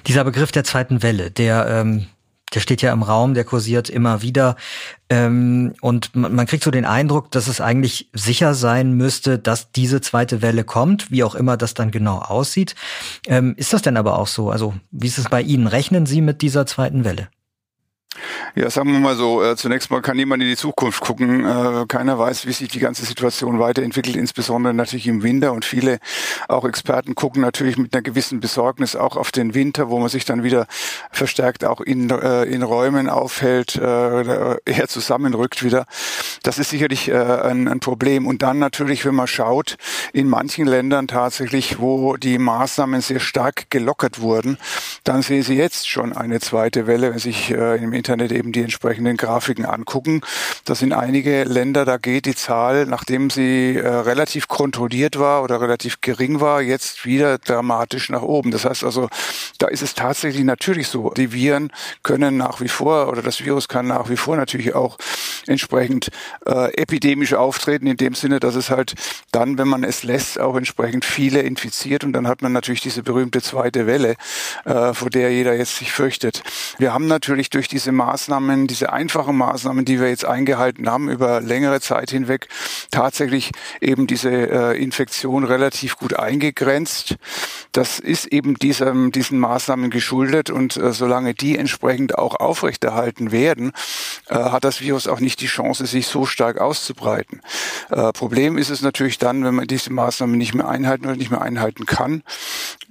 Dieser 0.07 0.25
Begriff 0.25 0.53
der 0.53 0.65
zweiten 0.65 1.03
Welle, 1.03 1.31
der 1.31 1.67
ähm, 1.69 2.07
der 2.55 2.61
steht 2.61 2.83
ja 2.83 2.93
im 2.93 3.03
Raum, 3.03 3.35
der 3.35 3.45
kursiert 3.45 3.89
immer 3.89 4.23
wieder. 4.23 4.57
Ähm, 5.09 5.75
und 5.81 6.15
man, 6.15 6.35
man 6.35 6.47
kriegt 6.47 6.65
so 6.65 6.71
den 6.71 6.85
Eindruck, 6.85 7.31
dass 7.31 7.49
es 7.49 7.61
eigentlich 7.61 8.11
sicher 8.13 8.55
sein 8.55 8.93
müsste, 8.93 9.39
dass 9.39 9.73
diese 9.73 10.01
zweite 10.01 10.43
Welle 10.43 10.65
kommt, 10.65 11.11
wie 11.11 11.25
auch 11.25 11.35
immer 11.35 11.57
das 11.57 11.75
dann 11.75 11.91
genau 11.91 12.19
aussieht. 12.19 12.75
Ähm, 13.27 13.55
ist 13.57 13.73
das 13.73 13.83
denn 13.83 13.97
aber 13.97 14.19
auch 14.19 14.27
so? 14.27 14.51
Also 14.51 14.75
wie 14.91 15.07
ist 15.07 15.19
es 15.19 15.29
bei 15.29 15.43
Ihnen? 15.43 15.67
Rechnen 15.67 16.07
Sie 16.07 16.21
mit 16.21 16.43
dieser 16.43 16.67
zweiten 16.67 17.05
Welle? 17.05 17.29
Ja, 18.55 18.69
sagen 18.69 18.93
wir 18.93 19.01
mal 19.01 19.17
so, 19.17 19.43
äh, 19.43 19.57
zunächst 19.57 19.91
mal 19.91 20.03
kann 20.03 20.17
niemand 20.17 20.43
in 20.43 20.49
die 20.49 20.57
Zukunft 20.57 21.01
gucken. 21.01 21.45
Äh, 21.47 21.87
keiner 21.89 22.19
weiß, 22.19 22.47
wie 22.47 22.53
sich 22.53 22.69
die 22.69 22.81
ganze 22.81 23.05
Situation 23.07 23.59
weiterentwickelt, 23.59 24.15
insbesondere 24.15 24.75
natürlich 24.75 25.07
im 25.07 25.23
Winter. 25.23 25.53
Und 25.53 25.65
viele, 25.65 25.99
auch 26.49 26.67
Experten, 26.67 27.15
gucken 27.15 27.41
natürlich 27.41 27.79
mit 27.79 27.95
einer 27.95 28.03
gewissen 28.03 28.41
Besorgnis 28.41 28.95
auch 28.95 29.17
auf 29.17 29.33
den 29.33 29.55
Winter, 29.55 29.89
wo 29.89 29.99
man 29.99 30.11
sich 30.11 30.27
dann 30.27 30.43
wieder 30.43 30.67
verstärkt 31.11 31.65
auch 31.65 31.81
in, 31.81 32.11
äh, 32.11 32.45
in 32.45 32.63
Räumen 32.63 33.09
aufhält, 33.09 33.77
äh, 33.77 34.57
eher 34.67 34.89
zusammenrückt 34.89 35.65
wieder. 35.65 35.87
Das 36.43 36.59
ist 36.59 36.69
sicherlich 36.71 37.09
äh, 37.09 37.15
ein, 37.15 37.69
ein 37.69 37.81
Problem. 37.81 38.27
Und 38.27 38.43
dann 38.43 38.59
natürlich, 38.59 39.07
wenn 39.07 39.15
man 39.15 39.29
schaut, 39.29 39.77
in 40.13 40.29
manchen 40.29 40.67
Ländern 40.67 41.09
tatsächlich, 41.09 41.79
wo 41.79 42.17
die 42.19 42.37
Maßnahmen 42.37 43.01
sehr 43.01 43.21
stark 43.21 43.71
gelockert 43.71 44.21
wurden, 44.21 44.59
dann 45.05 45.23
sehen 45.23 45.43
Sie 45.43 45.55
jetzt 45.55 45.89
schon 45.89 46.13
eine 46.13 46.41
zweite 46.41 46.87
Welle, 46.87 47.13
wenn 47.13 47.19
sich 47.19 47.51
äh, 47.51 47.83
im 47.83 47.95
Internet 47.95 48.12
eben 48.21 48.53
die 48.53 48.63
entsprechenden 48.63 49.17
Grafiken 49.17 49.65
angucken. 49.65 50.21
Das 50.65 50.81
sind 50.81 50.93
einige 50.93 51.45
Länder, 51.45 51.85
da 51.85 51.97
geht 51.97 52.27
die 52.27 52.35
Zahl, 52.35 52.87
nachdem 52.87 53.31
sie 53.31 53.77
äh, 53.77 53.87
relativ 53.87 54.49
kontrolliert 54.49 55.19
war 55.19 55.43
oder 55.43 55.61
relativ 55.61 56.01
gering 56.01 56.41
war, 56.41 56.63
jetzt 56.63 57.05
wieder 57.05 57.39
dramatisch 57.39 58.11
nach 58.11 58.23
oben. 58.23 58.51
Das 58.51 58.65
heißt 58.65 58.85
also, 58.85 59.09
da 59.59 59.69
ist 59.69 59.83
es 59.83 59.95
tatsächlich 59.95 60.45
natürlich 60.45 60.89
so, 60.89 61.11
die 61.11 61.33
Viren 61.33 61.73
können 62.03 62.37
nach 62.37 62.61
wie 62.61 62.69
vor 62.69 63.09
oder 63.09 63.23
das 63.23 63.45
Virus 63.45 63.69
kann 63.69 63.87
nach 63.87 64.09
wie 64.09 64.17
vor 64.17 64.37
natürlich 64.37 64.75
auch 64.75 64.99
entsprechend 65.47 66.11
äh, 66.47 66.73
epidemisch 66.75 67.35
auftreten, 67.35 67.87
in 67.87 67.97
dem 67.97 68.15
Sinne, 68.15 68.41
dass 68.41 68.55
es 68.55 68.71
halt 68.71 68.95
dann, 69.33 69.59
wenn 69.59 69.69
man 69.69 69.85
es 69.85 70.03
lässt, 70.03 70.41
auch 70.41 70.57
entsprechend 70.57 71.05
viele 71.05 71.41
infiziert 71.41 72.05
und 72.05 72.13
dann 72.13 72.29
hat 72.29 72.43
man 72.43 72.53
natürlich 72.53 72.81
diese 72.81 73.03
berühmte 73.03 73.43
zweite 73.43 73.87
Welle, 73.87 74.17
äh, 74.65 74.95
vor 74.95 75.11
der 75.11 75.33
jeder 75.33 75.55
jetzt 75.55 75.77
sich 75.77 75.93
fürchtet. 75.93 76.43
Wir 76.79 76.93
haben 76.93 77.07
natürlich 77.07 77.51
durch 77.51 77.69
diese 77.69 77.92
Maßnahmen, 77.93 78.67
diese 78.67 78.93
einfachen 78.93 79.37
Maßnahmen, 79.37 79.85
die 79.85 80.01
wir 80.01 80.09
jetzt 80.09 80.25
eingehalten 80.25 80.89
haben 80.89 81.09
über 81.09 81.41
längere 81.41 81.81
Zeit 81.81 82.11
hinweg, 82.11 82.49
tatsächlich 82.91 83.53
eben 83.81 84.07
diese 84.07 84.31
äh, 84.31 84.83
Infektion 84.83 85.45
relativ 85.45 85.97
gut 85.97 86.19
eingegrenzt. 86.19 87.17
Das 87.73 87.99
ist 87.99 88.27
eben 88.27 88.55
diesem, 88.55 89.13
diesen 89.13 89.39
Maßnahmen 89.39 89.91
geschuldet 89.91 90.51
und 90.51 90.77
äh, 90.77 90.93
solange 90.93 91.35
die 91.35 91.57
entsprechend 91.57 92.19
auch 92.19 92.37
aufrechterhalten 92.37 93.33
werden, 93.33 93.73
äh, 94.29 94.35
hat 94.35 94.65
das 94.65 94.81
Virus 94.81 95.07
auch 95.07 95.21
nicht 95.21 95.41
die 95.41 95.47
Chance, 95.47 95.87
sich 95.87 96.07
so 96.07 96.27
stark 96.27 96.61
auszubreiten. 96.61 97.41
Äh, 97.91 98.13
Problem 98.13 98.59
ist 98.59 98.71
es 98.71 98.83
natürlich 98.83 99.19
dann, 99.19 99.45
wenn 99.45 99.55
man 99.55 99.67
diese 99.67 99.93
Maßnahmen 99.93 100.37
nicht 100.37 100.55
mehr 100.55 100.69
einhalten 100.69 101.07
oder 101.07 101.17
nicht 101.17 101.31
mehr 101.31 101.43
einhalten 101.43 101.87
kann, 101.87 102.23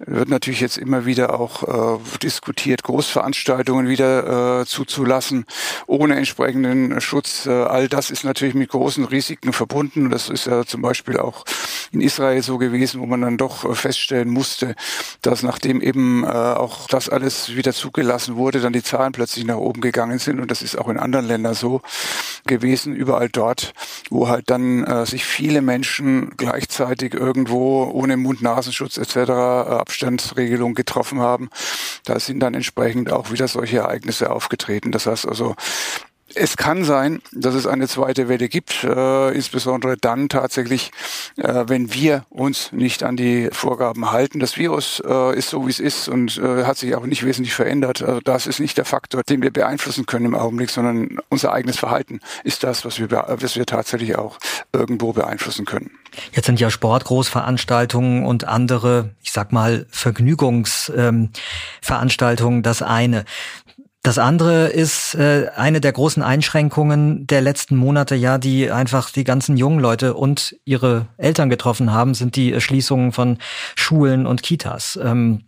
wird 0.05 0.29
natürlich 0.29 0.61
jetzt 0.61 0.77
immer 0.77 1.05
wieder 1.05 1.39
auch 1.39 1.97
äh, 1.97 2.17
diskutiert, 2.21 2.83
Großveranstaltungen 2.83 3.87
wieder 3.87 4.61
äh, 4.61 4.65
zuzulassen, 4.65 5.45
ohne 5.87 6.15
entsprechenden 6.15 6.99
Schutz. 7.01 7.45
Äh, 7.45 7.51
all 7.51 7.87
das 7.87 8.11
ist 8.11 8.23
natürlich 8.23 8.55
mit 8.55 8.69
großen 8.69 9.05
Risiken 9.05 9.53
verbunden. 9.53 10.09
Das 10.09 10.29
ist 10.29 10.45
ja 10.45 10.65
zum 10.65 10.81
Beispiel 10.81 11.17
auch 11.17 11.45
in 11.91 12.01
Israel 12.01 12.41
so 12.41 12.57
gewesen, 12.57 13.01
wo 13.01 13.05
man 13.05 13.21
dann 13.21 13.37
doch 13.37 13.75
feststellen 13.75 14.29
musste, 14.29 14.75
dass 15.21 15.43
nachdem 15.43 15.81
eben 15.81 16.23
äh, 16.23 16.27
auch 16.27 16.87
das 16.87 17.09
alles 17.09 17.55
wieder 17.55 17.73
zugelassen 17.73 18.35
wurde, 18.35 18.59
dann 18.59 18.73
die 18.73 18.83
Zahlen 18.83 19.11
plötzlich 19.11 19.45
nach 19.45 19.57
oben 19.57 19.81
gegangen 19.81 20.19
sind. 20.19 20.39
Und 20.39 20.49
das 20.49 20.61
ist 20.61 20.77
auch 20.77 20.89
in 20.89 20.97
anderen 20.97 21.27
Ländern 21.27 21.53
so 21.53 21.81
gewesen, 22.45 22.95
überall 22.95 23.29
dort, 23.29 23.73
wo 24.09 24.27
halt 24.27 24.49
dann 24.49 24.83
äh, 24.83 25.05
sich 25.05 25.25
viele 25.25 25.61
Menschen 25.61 26.31
gleichzeitig 26.37 27.13
irgendwo 27.13 27.83
ohne 27.83 28.17
Mund-Nasenschutz 28.17 28.97
etc. 28.97 29.15
Äh, 29.15 29.23
Abstandsregelung 29.91 30.73
getroffen 30.73 31.19
haben. 31.19 31.49
Da 32.05 32.17
sind 32.19 32.39
dann 32.39 32.53
entsprechend 32.53 33.11
auch 33.11 33.29
wieder 33.29 33.49
solche 33.49 33.79
Ereignisse 33.79 34.31
aufgetreten. 34.31 34.91
Das 34.93 35.05
heißt 35.05 35.27
also, 35.27 35.55
es 36.35 36.57
kann 36.57 36.83
sein, 36.83 37.21
dass 37.31 37.55
es 37.55 37.67
eine 37.67 37.87
zweite 37.87 38.27
Welle 38.27 38.49
gibt, 38.49 38.83
äh, 38.83 39.33
insbesondere 39.33 39.97
dann 39.97 40.29
tatsächlich, 40.29 40.91
äh, 41.37 41.65
wenn 41.67 41.93
wir 41.93 42.25
uns 42.29 42.71
nicht 42.71 43.03
an 43.03 43.17
die 43.17 43.49
Vorgaben 43.51 44.11
halten. 44.11 44.39
Das 44.39 44.57
Virus 44.57 45.01
äh, 45.05 45.37
ist 45.37 45.49
so, 45.49 45.67
wie 45.67 45.71
es 45.71 45.79
ist 45.79 46.07
und 46.07 46.37
äh, 46.37 46.65
hat 46.65 46.77
sich 46.77 46.95
auch 46.95 47.05
nicht 47.05 47.25
wesentlich 47.25 47.53
verändert. 47.53 48.01
Also 48.01 48.21
das 48.21 48.47
ist 48.47 48.59
nicht 48.59 48.77
der 48.77 48.85
Faktor, 48.85 49.23
den 49.23 49.41
wir 49.41 49.51
beeinflussen 49.51 50.05
können 50.05 50.25
im 50.25 50.35
Augenblick, 50.35 50.69
sondern 50.69 51.17
unser 51.29 51.53
eigenes 51.53 51.77
Verhalten 51.77 52.19
ist 52.43 52.63
das, 52.63 52.85
was 52.85 52.99
wir, 52.99 53.09
was 53.11 53.55
wir 53.55 53.65
tatsächlich 53.65 54.17
auch 54.17 54.37
irgendwo 54.73 55.13
beeinflussen 55.13 55.65
können. 55.65 55.91
Jetzt 56.33 56.45
sind 56.45 56.59
ja 56.59 56.69
Sportgroßveranstaltungen 56.69 58.25
und 58.25 58.43
andere, 58.43 59.11
ich 59.23 59.31
sag 59.31 59.53
mal, 59.53 59.85
Vergnügungsveranstaltungen 59.89 62.57
ähm, 62.57 62.63
das 62.63 62.81
eine. 62.81 63.23
Das 64.03 64.17
andere 64.17 64.67
ist 64.67 65.13
äh, 65.13 65.49
eine 65.55 65.79
der 65.79 65.91
großen 65.91 66.23
Einschränkungen 66.23 67.27
der 67.27 67.41
letzten 67.41 67.75
Monate, 67.75 68.15
ja, 68.15 68.39
die 68.39 68.71
einfach 68.71 69.11
die 69.11 69.23
ganzen 69.23 69.57
jungen 69.57 69.79
Leute 69.79 70.15
und 70.15 70.55
ihre 70.65 71.07
Eltern 71.17 71.51
getroffen 71.51 71.93
haben, 71.93 72.15
sind 72.15 72.35
die 72.35 72.59
Schließungen 72.59 73.11
von 73.11 73.37
Schulen 73.75 74.25
und 74.25 74.41
Kitas. 74.41 74.97
Ähm, 75.01 75.43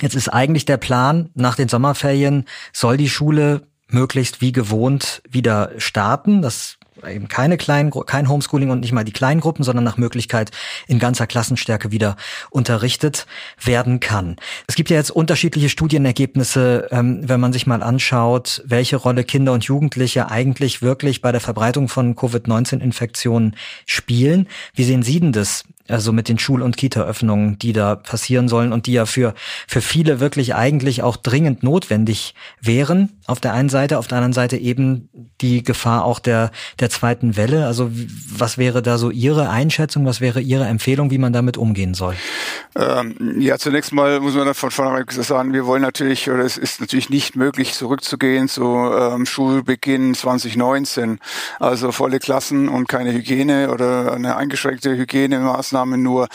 jetzt 0.00 0.14
ist 0.14 0.30
eigentlich 0.30 0.64
der 0.64 0.78
Plan, 0.78 1.28
nach 1.34 1.54
den 1.54 1.68
Sommerferien 1.68 2.46
soll 2.72 2.96
die 2.96 3.10
Schule 3.10 3.66
möglichst 3.88 4.40
wie 4.40 4.52
gewohnt 4.52 5.22
wieder 5.28 5.72
starten. 5.76 6.40
Das 6.40 6.78
eben 7.08 7.28
keine 7.28 7.56
kleinen, 7.56 7.90
kein 7.90 8.28
Homeschooling 8.28 8.70
und 8.70 8.80
nicht 8.80 8.92
mal 8.92 9.04
die 9.04 9.12
kleinen 9.12 9.40
Gruppen, 9.40 9.62
sondern 9.62 9.84
nach 9.84 9.96
Möglichkeit 9.96 10.50
in 10.86 10.98
ganzer 10.98 11.26
Klassenstärke 11.26 11.90
wieder 11.90 12.16
unterrichtet 12.50 13.26
werden 13.62 14.00
kann. 14.00 14.36
Es 14.66 14.74
gibt 14.74 14.90
ja 14.90 14.96
jetzt 14.96 15.10
unterschiedliche 15.10 15.68
Studienergebnisse, 15.68 16.88
ähm, 16.90 17.20
wenn 17.28 17.40
man 17.40 17.52
sich 17.52 17.66
mal 17.66 17.82
anschaut, 17.82 18.62
welche 18.64 18.96
Rolle 18.96 19.24
Kinder 19.24 19.52
und 19.52 19.64
Jugendliche 19.64 20.30
eigentlich 20.30 20.82
wirklich 20.82 21.22
bei 21.22 21.32
der 21.32 21.40
Verbreitung 21.40 21.88
von 21.88 22.16
Covid-19-Infektionen 22.16 23.56
spielen. 23.86 24.48
Wie 24.74 24.84
sehen 24.84 25.02
Sie 25.02 25.20
denn 25.20 25.32
das? 25.32 25.64
Also 25.88 26.12
mit 26.12 26.28
den 26.28 26.38
Schul- 26.38 26.62
und 26.62 26.76
Kita-Öffnungen, 26.76 27.58
die 27.58 27.72
da 27.72 27.96
passieren 27.96 28.48
sollen 28.48 28.72
und 28.72 28.86
die 28.86 28.92
ja 28.92 29.04
für, 29.04 29.34
für 29.66 29.80
viele 29.80 30.20
wirklich 30.20 30.54
eigentlich 30.54 31.02
auch 31.02 31.16
dringend 31.16 31.62
notwendig 31.64 32.34
wären. 32.60 33.10
Auf 33.26 33.40
der 33.40 33.52
einen 33.52 33.68
Seite, 33.68 33.98
auf 33.98 34.06
der 34.06 34.18
anderen 34.18 34.32
Seite 34.32 34.56
eben 34.56 35.08
die 35.40 35.64
Gefahr 35.64 36.04
auch 36.04 36.20
der, 36.20 36.52
der 36.78 36.88
zweiten 36.92 37.36
Welle. 37.36 37.66
Also 37.66 37.90
was 38.30 38.58
wäre 38.58 38.82
da 38.82 38.98
so 38.98 39.10
Ihre 39.10 39.50
Einschätzung, 39.50 40.06
was 40.06 40.20
wäre 40.20 40.40
Ihre 40.40 40.66
Empfehlung, 40.66 41.10
wie 41.10 41.18
man 41.18 41.32
damit 41.32 41.56
umgehen 41.56 41.94
soll? 41.94 42.14
Ähm, 42.74 43.16
ja, 43.38 43.58
zunächst 43.58 43.92
mal 43.92 44.20
muss 44.20 44.34
man 44.34 44.54
von 44.54 44.70
vornherein 44.70 45.04
sagen, 45.08 45.52
wir 45.52 45.66
wollen 45.66 45.82
natürlich, 45.82 46.30
oder 46.30 46.44
es 46.44 46.56
ist 46.56 46.80
natürlich 46.80 47.10
nicht 47.10 47.36
möglich, 47.36 47.74
zurückzugehen 47.74 48.48
zu 48.48 48.64
ähm, 48.64 49.26
Schulbeginn 49.26 50.14
2019. 50.14 51.18
Also 51.58 51.92
volle 51.92 52.18
Klassen 52.18 52.68
und 52.68 52.88
keine 52.88 53.12
Hygiene 53.12 53.70
oder 53.70 54.12
eine 54.12 54.36
eingeschränkte 54.36 54.96
Hygienemaßnahme 54.96 55.98
nur 55.98 56.28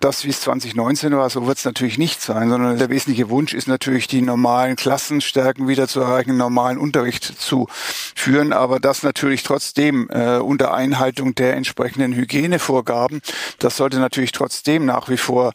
das, 0.00 0.24
wie 0.24 0.30
es 0.30 0.40
2019 0.42 1.16
war, 1.16 1.30
so 1.30 1.46
wird 1.46 1.58
es 1.58 1.64
natürlich 1.64 1.98
nicht 1.98 2.20
sein, 2.20 2.50
sondern 2.50 2.78
der 2.78 2.90
wesentliche 2.90 3.30
Wunsch 3.30 3.54
ist 3.54 3.68
natürlich, 3.68 4.06
die 4.06 4.20
normalen 4.20 4.76
Klassenstärken 4.76 5.68
wieder 5.68 5.88
zu 5.88 6.00
erreichen, 6.00 6.36
normalen 6.36 6.78
Unterricht 6.78 7.24
zu 7.24 7.66
führen, 8.14 8.52
aber 8.52 8.80
das 8.80 9.02
natürlich 9.02 9.42
trotzdem 9.42 9.87
äh, 9.88 10.38
unter 10.38 10.74
Einhaltung 10.74 11.34
der 11.34 11.54
entsprechenden 11.56 12.14
Hygienevorgaben. 12.14 13.20
Das 13.58 13.76
sollte 13.76 13.98
natürlich 13.98 14.32
trotzdem 14.32 14.84
nach 14.86 15.08
wie 15.08 15.16
vor 15.16 15.52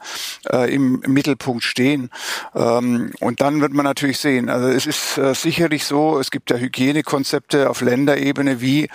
äh, 0.51 0.73
im, 0.73 1.01
Mittelpunkt 1.07 1.63
stehen. 1.63 2.09
Ähm, 2.55 3.11
und 3.19 3.41
dann 3.41 3.61
wird 3.61 3.73
man 3.73 3.85
natürlich 3.85 4.19
sehen, 4.19 4.49
also 4.49 4.67
es 4.67 4.85
ist 4.85 5.17
äh, 5.17 5.33
sicherlich 5.33 5.85
so, 5.85 6.19
es 6.19 6.31
gibt 6.31 6.49
ja 6.49 6.57
Hygienekonzepte 6.57 7.69
auf 7.69 7.81
Länderebene, 7.81 8.61
wie 8.61 8.89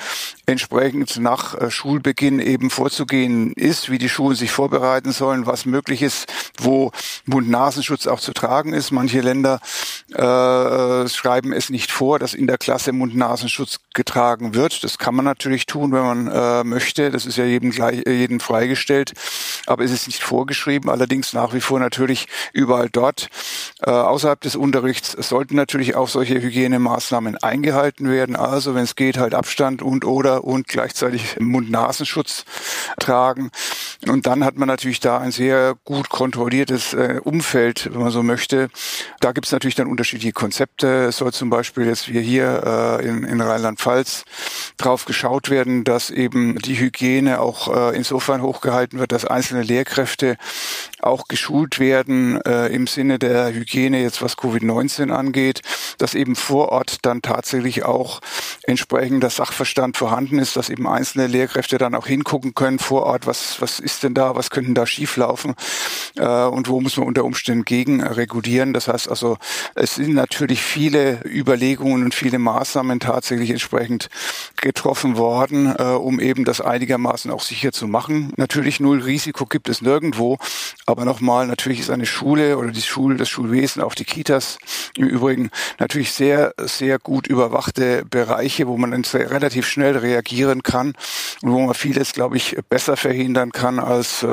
entsprechend 0.46 1.18
nach 1.18 1.55
äh, 1.55 1.70
Schulbeginn 1.70 2.40
eben 2.40 2.70
vorzugehen 2.70 3.53
ist, 3.53 3.90
wie 3.90 3.98
die 3.98 4.09
Schulen 4.09 4.37
sich 4.37 4.51
vorbereiten 4.51 5.12
sollen, 5.12 5.46
was 5.46 5.66
möglich 5.66 6.03
ist, 6.03 6.33
wo 6.59 6.90
Mund-Nasenschutz 7.27 8.07
auch 8.07 8.20
zu 8.20 8.33
tragen 8.33 8.72
ist. 8.72 8.90
Manche 8.90 9.20
Länder 9.20 9.61
äh, 10.12 11.09
schreiben 11.09 11.53
es 11.53 11.70
nicht 11.70 11.90
vor, 11.90 12.18
dass 12.18 12.35
in 12.35 12.46
der 12.46 12.59
Klasse 12.59 12.92
Mund-Nasenschutz 12.92 13.79
getragen 13.94 14.55
wird. 14.55 14.85
Das 14.85 14.98
kann 14.98 15.14
man 15.14 15.24
natürlich 15.29 15.67
tun, 15.67 15.93
wenn 15.93 16.03
man 16.03 16.27
äh, 16.29 16.64
möchte. 16.64 17.11
Das 17.11 17.27
ist 17.27 17.37
ja 17.37 17.45
jedem, 17.45 17.71
gleich, 17.71 18.07
äh, 18.07 18.12
jedem 18.12 18.41
freigestellt. 18.41 19.12
Aber 19.67 19.85
es 19.85 19.93
ist 19.93 20.07
nicht 20.07 20.23
vorgeschrieben. 20.23 20.91
Allerdings 20.91 21.33
nach 21.33 21.55
wie 21.55 21.61
vor 21.61 21.79
natürlich 21.79 22.27
überall 22.53 22.88
dort 22.91 23.29
äh, 23.81 23.91
außerhalb 23.91 24.41
des 24.41 24.57
Unterrichts 24.57 25.12
sollten 25.12 25.55
natürlich 25.55 25.95
auch 25.95 26.09
solche 26.09 26.41
Hygienemaßnahmen 26.41 27.37
eingehalten 27.38 28.11
werden. 28.11 28.35
Also 28.35 28.75
wenn 28.75 28.85
es 28.85 28.97
geht, 28.97 29.19
halt 29.19 29.35
Abstand 29.35 29.83
und 29.83 30.05
oder 30.05 30.45
und 30.45 30.67
gleichzeitig 30.67 31.38
Mund-Nasenschutz 31.38 32.45
tragen. 32.99 33.51
Und 34.07 34.27
dann 34.27 34.45
hat 34.45 34.57
man 34.57 34.69
natürlich 34.69 35.01
da 35.01 35.19
ein 35.19 35.33
sehr 35.33 35.77
gut 35.85 36.09
kontrolliertes 36.09 36.95
äh, 36.95 37.21
Umfeld, 37.23 37.91
wenn 37.93 38.01
man 38.01 38.11
so 38.11 38.23
möchte. 38.23 38.69
Da 39.21 39.33
gibt 39.33 39.47
es 39.47 39.53
natürlich 39.53 39.75
dann 39.75 39.88
unterschiedliche 39.88 40.33
Konzepte. 40.33 41.07
Es 41.07 41.19
soll 41.19 41.33
zum 41.33 41.51
Beispiel 41.51 41.87
jetzt 41.87 42.09
wie 42.12 42.21
hier 42.21 42.99
äh, 43.01 43.07
in, 43.07 43.25
in 43.25 43.41
Rheinland-Pfalz 43.41 44.25
drauf 44.77 45.05
geschaut 45.19 45.51
werden, 45.51 45.83
dass 45.83 46.11
eben 46.11 46.61
die 46.61 46.79
Hygiene 46.79 47.41
auch 47.41 47.91
äh, 47.91 47.97
insofern 47.97 48.41
hochgehalten 48.41 49.01
wird, 49.01 49.11
dass 49.11 49.25
einzelne 49.25 49.63
Lehrkräfte 49.63 50.37
auch 51.01 51.27
geschult 51.27 51.81
werden 51.81 52.41
äh, 52.43 52.69
im 52.69 52.87
Sinne 52.87 53.19
der 53.19 53.53
Hygiene 53.53 54.01
jetzt 54.01 54.23
was 54.23 54.39
Covid-19 54.39 55.11
angeht, 55.11 55.63
dass 55.99 56.15
eben 56.15 56.37
vor 56.37 56.69
Ort 56.69 56.99
dann 57.03 57.21
tatsächlich 57.21 57.85
auch 57.85 58.21
entsprechender 58.63 59.29
Sachverstand 59.29 59.97
vorhanden 59.97 60.39
ist, 60.39 60.57
dass 60.57 60.71
eben 60.71 60.87
einzelne 60.87 61.27
Lehrkräfte 61.27 61.79
dann 61.79 61.97
auch 61.97 62.07
hingucken 62.07 62.55
können 62.55 62.79
vor 62.79 63.03
Ort, 63.03 63.27
was, 63.27 63.61
was 63.61 63.81
ist 63.81 64.05
denn 64.05 64.15
da, 64.15 64.37
was 64.37 64.51
könnten 64.51 64.75
da 64.75 64.87
schieflaufen 64.87 65.57
äh, 66.17 66.45
und 66.45 66.69
wo 66.69 66.81
muss 66.81 66.97
man 66.97 67.09
unter 67.09 67.25
Umständen 67.25 67.65
gegen 67.65 68.03
regulieren. 68.03 68.73
Das 68.73 68.87
heißt 68.87 69.09
also, 69.09 69.37
es 69.75 69.97
sind 69.97 70.15
natürlich 70.15 70.63
viele 70.63 71.25
Überlegungen 71.25 72.05
und 72.05 72.15
viele 72.15 72.39
Maßnahmen 72.39 73.01
tatsächlich 73.01 73.51
entsprechend 73.51 74.11
getroffen 74.61 75.08
worden, 75.16 75.75
äh, 75.79 75.83
um 75.83 76.21
eben 76.21 76.44
das 76.44 76.61
einigermaßen 76.61 77.31
auch 77.31 77.42
sicher 77.42 77.73
zu 77.73 77.87
machen. 77.87 78.33
Natürlich 78.37 78.81
null 78.81 79.01
Risiko 79.01 79.47
gibt 79.47 79.68
es 79.68 79.83
nirgendwo, 79.83 80.38
aber 80.87 81.05
nochmal, 81.05 81.47
natürlich 81.47 81.81
ist 81.81 81.90
eine 81.90 82.07
Schule 82.07 82.59
oder 82.59 82.71
die 82.71 82.83
Schule, 82.83 83.16
das 83.16 83.29
Schulwesen, 83.29 83.83
auch 83.83 83.94
die 83.94 84.05
Kitas 84.05 84.59
im 84.97 85.07
Übrigen 85.07 85.51
natürlich 85.79 86.12
sehr, 86.12 86.55
sehr 86.59 86.99
gut 86.99 87.27
überwachte 87.27 88.05
Bereiche, 88.05 88.66
wo 88.66 88.77
man 88.77 89.05
relativ 89.14 89.66
schnell 89.66 89.97
reagieren 89.97 90.62
kann 90.62 90.94
und 91.42 91.53
wo 91.53 91.61
man 91.61 91.75
vieles, 91.75 92.12
glaube 92.12 92.37
ich, 92.37 92.57
besser 92.68 92.97
verhindern 92.97 93.53
kann 93.53 93.79
als 93.79 94.23
äh, 94.23 94.27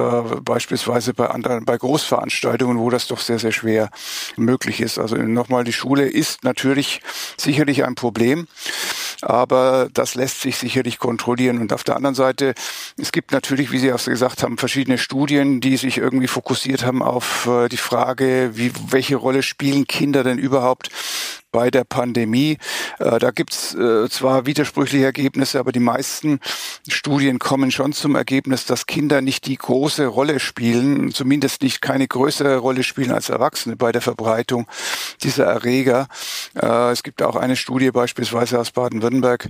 beispielsweise 0.44 1.14
bei 1.14 1.30
anderen, 1.30 1.66
bei 1.66 1.78
Großveranstaltungen, 1.78 2.80
wo 2.80 2.90
das 2.90 3.08
doch 3.08 3.20
sehr, 3.20 3.40
sehr 3.40 3.52
schwer 3.52 3.90
möglich 4.36 4.82
ist. 4.82 4.98
Also 4.98 5.16
nochmal, 5.16 5.64
die 5.64 5.74
Schule 5.74 6.08
ist 6.08 6.44
natürlich 6.44 7.02
sicherlich 7.38 7.86
ein 7.86 7.96
Problem 7.96 8.48
aber 9.22 9.90
das 9.94 10.16
lässt 10.16 10.42
sich 10.42 10.58
sicherlich 10.58 11.00
kontrollieren. 11.00 11.60
Und 11.60 11.74
auf 11.74 11.84
der 11.84 11.96
anderen 11.96 12.16
Seite, 12.16 12.54
es 12.98 13.12
gibt 13.12 13.32
natürlich, 13.32 13.72
wie 13.72 13.80
Sie 13.80 13.92
auch 13.92 14.04
gesagt 14.04 14.44
haben, 14.44 14.58
verschiedene 14.58 14.98
Studien, 14.98 15.62
die 15.62 15.78
sich 15.78 15.98
irgendwie 15.98 16.28
fokussiert 16.28 16.86
haben 16.86 17.02
auf 17.02 17.48
äh, 17.48 17.70
die 17.70 17.78
Frage, 17.78 18.52
wie, 18.54 18.72
welche 18.90 19.16
Rolle 19.16 19.44
spielen 19.44 19.88
Kinder 19.88 20.24
denn 20.24 20.38
überhaupt 20.38 20.90
bei 21.56 21.72
der 21.72 21.86
Pandemie. 21.86 22.58
Äh, 23.00 23.18
da 23.18 23.32
gibt's 23.32 23.74
äh, 23.76 24.10
zwar 24.10 24.46
widersprüchliche 24.46 25.06
Ergebnisse, 25.06 25.58
aber 25.58 25.72
die 25.72 25.80
meisten 25.80 26.42
Studien 26.86 27.40
kommen 27.40 27.72
schon 27.72 27.94
zum 27.94 28.18
Ergebnis, 28.18 28.66
dass 28.66 28.88
Kinder 28.88 29.22
nicht 29.22 29.46
die 29.46 29.56
große 29.56 30.06
Rolle 30.06 30.42
spielen, 30.42 31.14
zumindest 31.14 31.62
nicht 31.62 31.82
keine 31.82 32.10
größere 32.10 32.58
Rolle 32.58 32.84
spielen 32.84 33.14
als 33.14 33.30
Erwachsene 33.30 33.78
bei 33.78 33.94
der 33.94 34.02
Verbreitung 34.02 34.68
dieser 35.24 35.46
Erreger. 35.46 36.10
Äh, 36.62 36.92
es 36.92 37.04
gibt 37.04 37.22
auch 37.22 37.38
eine 37.38 37.56
Studie 37.56 37.92
beispielsweise 37.92 38.60
aus 38.60 38.72
Baden-Württemberg, 38.72 39.48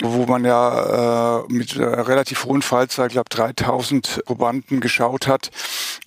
wo 0.00 0.26
man 0.26 0.44
ja 0.44 1.44
mit 1.48 1.76
relativ 1.76 2.44
hohen 2.44 2.62
Fallzahl, 2.62 3.08
ich 3.08 3.14
glaube 3.14 3.30
3000 3.30 4.22
Probanden 4.26 4.80
geschaut 4.80 5.26
hat 5.26 5.50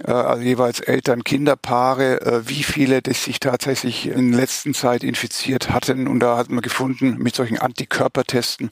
äh, 0.08 0.12
also 0.12 0.44
jeweils 0.44 0.80
Eltern, 0.80 1.24
Kinderpaare, 1.24 2.22
äh, 2.22 2.48
wie 2.48 2.64
viele 2.64 3.02
die 3.02 3.14
sich 3.14 3.40
tatsächlich 3.40 4.08
in 4.08 4.32
der 4.32 4.42
letzten 4.42 4.74
Zeit 4.74 5.04
infiziert 5.42 5.72
hatten. 5.72 6.08
Und 6.08 6.20
da 6.20 6.38
hat 6.38 6.50
man 6.50 6.62
gefunden, 6.62 7.18
mit 7.18 7.36
solchen 7.36 7.58
Antikörpertesten 7.58 8.70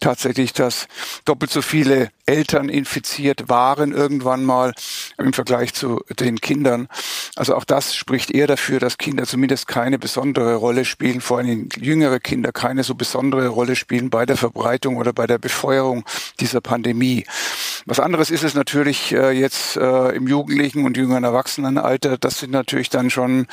tatsächlich, 0.00 0.52
dass 0.52 0.88
doppelt 1.24 1.50
so 1.50 1.62
viele 1.62 2.10
Eltern 2.26 2.68
infiziert 2.68 3.48
waren 3.48 3.92
irgendwann 3.92 4.44
mal 4.44 4.74
im 5.18 5.32
Vergleich 5.32 5.74
zu 5.74 6.00
den 6.18 6.40
Kindern. 6.40 6.88
Also 7.36 7.54
auch 7.54 7.64
das 7.64 7.94
spricht 7.94 8.32
eher 8.32 8.46
dafür, 8.46 8.80
dass 8.80 8.98
Kinder 8.98 9.24
zumindest 9.24 9.68
keine 9.68 9.98
besondere 9.98 10.56
Rolle 10.56 10.84
spielen, 10.84 11.20
vor 11.20 11.38
allem 11.38 11.68
jüngere 11.76 12.18
Kinder 12.18 12.50
keine 12.50 12.82
so 12.82 12.94
besondere 12.94 13.48
Rolle 13.48 13.76
spielen 13.76 14.10
bei 14.10 14.26
der 14.26 14.36
Verbreitung 14.36 14.96
oder 14.96 15.12
bei 15.12 15.26
der 15.26 15.38
Befeuerung 15.38 16.04
dieser 16.40 16.60
Pandemie. 16.60 17.24
Was 17.88 18.00
anderes 18.00 18.32
ist 18.32 18.42
es 18.42 18.54
natürlich 18.54 19.12
äh, 19.12 19.30
jetzt 19.30 19.76
äh, 19.76 20.08
im 20.16 20.26
Jugendlichen 20.26 20.84
und 20.84 20.96
jüngeren 20.96 21.22
Erwachsenenalter. 21.22 22.18
Das 22.18 22.40
sind 22.40 22.50
natürlich 22.50 22.90
dann 22.90 23.10
schon 23.10 23.46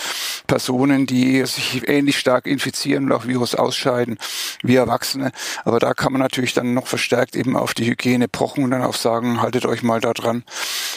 Personen, 0.47 1.05
die 1.05 1.45
sich 1.45 1.87
ähnlich 1.87 2.17
stark 2.17 2.47
infizieren 2.53 3.05
und 3.05 3.11
auch 3.11 3.27
Virus 3.27 3.55
ausscheiden 3.55 4.17
wie 4.61 4.75
Erwachsene. 4.75 5.31
Aber 5.65 5.79
da 5.79 5.93
kann 5.93 6.13
man 6.13 6.21
natürlich 6.21 6.53
dann 6.53 6.73
noch 6.73 6.87
verstärkt 6.87 7.35
eben 7.35 7.57
auf 7.57 7.73
die 7.73 7.85
Hygiene 7.85 8.27
pochen 8.27 8.63
und 8.63 8.71
dann 8.71 8.83
auch 8.83 8.95
sagen, 8.95 9.41
haltet 9.41 9.65
euch 9.65 9.83
mal 9.83 9.99
da 9.99 10.13
dran, 10.13 10.43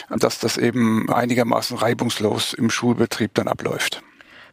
dass 0.09 0.39
das 0.39 0.57
eben 0.57 1.11
einigermaßen 1.11 1.77
reibungslos 1.77 2.53
im 2.53 2.69
Schulbetrieb 2.69 3.33
dann 3.33 3.47
abläuft. 3.47 4.01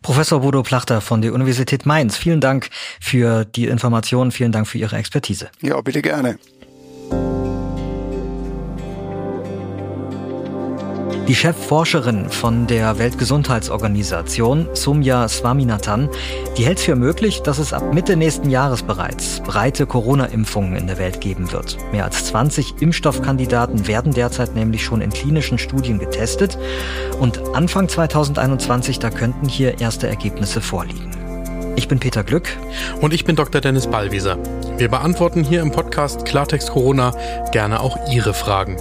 Professor 0.03 0.40
Bodo 0.40 0.62
Plachter 0.62 1.01
von 1.01 1.23
der 1.23 1.33
Universität 1.33 1.87
Mainz, 1.87 2.17
vielen 2.17 2.43
Dank 2.43 2.69
für 3.01 3.47
die 3.47 3.67
Informationen, 3.69 4.33
vielen 4.33 4.53
Dank 4.53 4.67
für 4.69 4.77
Ihre 4.77 4.97
Expertise. 4.97 5.49
Ja, 5.62 5.81
bitte 5.81 6.03
gerne. 6.03 6.38
Die 11.26 11.34
Chefforscherin 11.34 12.28
von 12.28 12.66
der 12.66 12.98
Weltgesundheitsorganisation, 12.98 14.68
Sumya 14.74 15.26
Swaminathan, 15.26 16.10
die 16.58 16.66
hält 16.66 16.76
es 16.76 16.84
für 16.84 16.96
möglich, 16.96 17.40
dass 17.40 17.56
es 17.56 17.72
ab 17.72 17.94
Mitte 17.94 18.14
nächsten 18.14 18.50
Jahres 18.50 18.82
bereits 18.82 19.40
breite 19.40 19.87
Corona-Impfungen 19.87 20.76
in 20.76 20.87
der 20.87 20.98
Welt 20.98 21.22
geben 21.22 21.50
wird. 21.50 21.78
Mehr 21.92 22.04
als 22.04 22.26
20 22.26 22.82
Impfstoffkandidaten 22.82 23.87
werden 23.87 24.12
derzeit 24.12 24.54
nämlich 24.54 24.84
schon 24.84 25.00
in 25.00 25.08
klinischen 25.08 25.56
Studien 25.56 25.98
getestet 25.98 26.58
und 27.20 27.40
Anfang 27.54 27.88
2021, 27.88 28.98
da 28.98 29.08
könnten 29.08 29.48
hier 29.48 29.80
erste 29.80 30.06
Ergebnisse 30.06 30.60
vorliegen. 30.60 31.23
Ich 31.76 31.88
bin 31.88 31.98
Peter 31.98 32.22
Glück. 32.22 32.48
Und 33.00 33.12
ich 33.12 33.24
bin 33.24 33.34
Dr. 33.37 33.60
Dennis 33.60 33.88
Ballwieser. 33.88 34.38
Wir 34.78 34.88
beantworten 34.88 35.44
hier 35.44 35.60
im 35.60 35.72
Podcast 35.72 36.24
Klartext 36.24 36.70
Corona 36.70 37.14
gerne 37.52 37.80
auch 37.80 37.98
Ihre 38.12 38.34
Fragen. 38.34 38.76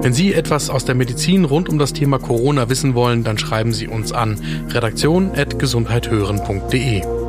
Wenn 0.00 0.12
Sie 0.12 0.34
etwas 0.34 0.70
aus 0.70 0.84
der 0.84 0.94
Medizin 0.94 1.44
rund 1.44 1.68
um 1.68 1.78
das 1.78 1.92
Thema 1.92 2.18
Corona 2.18 2.68
wissen 2.68 2.94
wollen, 2.94 3.24
dann 3.24 3.38
schreiben 3.38 3.72
Sie 3.72 3.86
uns 3.86 4.12
an 4.12 4.40
redaktion.gesundheithören.de. 4.70 7.21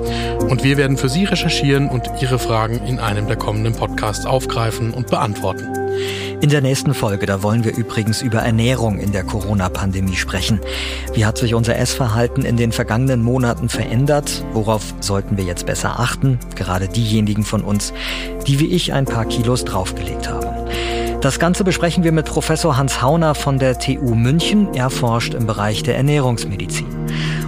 Und 0.50 0.64
wir 0.64 0.78
werden 0.78 0.98
für 0.98 1.10
Sie 1.10 1.26
recherchieren 1.26 1.90
und 1.90 2.10
Ihre 2.22 2.40
Fragen 2.40 2.80
in 2.86 3.00
einem 3.00 3.28
der 3.28 3.38
kommenden 3.38 3.74
Podcasts 3.74 4.26
aufgreifen 4.26 4.94
und 4.94 5.08
beantworten. 5.08 5.68
In 6.42 6.50
der 6.50 6.62
nächsten 6.62 6.94
Folge, 6.94 7.26
da 7.26 7.42
wollen 7.42 7.64
wir 7.64 7.76
übrigens 7.76 8.22
über 8.22 8.40
Ernährung 8.40 9.00
in 9.00 9.14
der 9.14 9.24
Corona-Pandemie 9.24 10.18
sprechen. 10.18 10.60
Wie 11.14 11.26
hat 11.26 11.38
sich 11.38 11.54
unser 11.54 11.78
Essverhalten 11.78 12.44
in 12.44 12.58
den 12.58 12.74
vergangenen 12.74 13.22
Monaten 13.22 13.70
verändert? 13.70 14.44
Worauf 14.52 14.94
sollten 15.00 15.38
wir 15.38 15.46
jetzt 15.46 15.66
besser 15.66 16.00
achten? 16.02 16.40
Gerade 16.56 16.90
diejenigen 16.90 17.46
von 17.46 17.62
uns, 17.62 17.94
die 18.46 18.60
wie 18.60 18.68
ich 18.68 18.92
ein 18.92 19.06
paar 19.06 19.24
Kilos 19.24 19.64
draufgelegt 19.64 20.28
haben. 20.28 20.50
Das 21.22 21.40
Ganze 21.40 21.64
besprechen 21.64 22.04
wir 22.04 22.12
mit 22.12 22.26
Professor 22.26 22.76
Hans 22.76 23.02
Hauner 23.02 23.36
von 23.36 23.58
der 23.58 23.80
TU 23.80 24.14
München. 24.14 24.74
Er 24.74 24.90
forscht 24.90 25.34
im 25.34 25.48
Bereich 25.48 25.82
der 25.82 25.96
Ernährungsmedizin. 25.96 26.88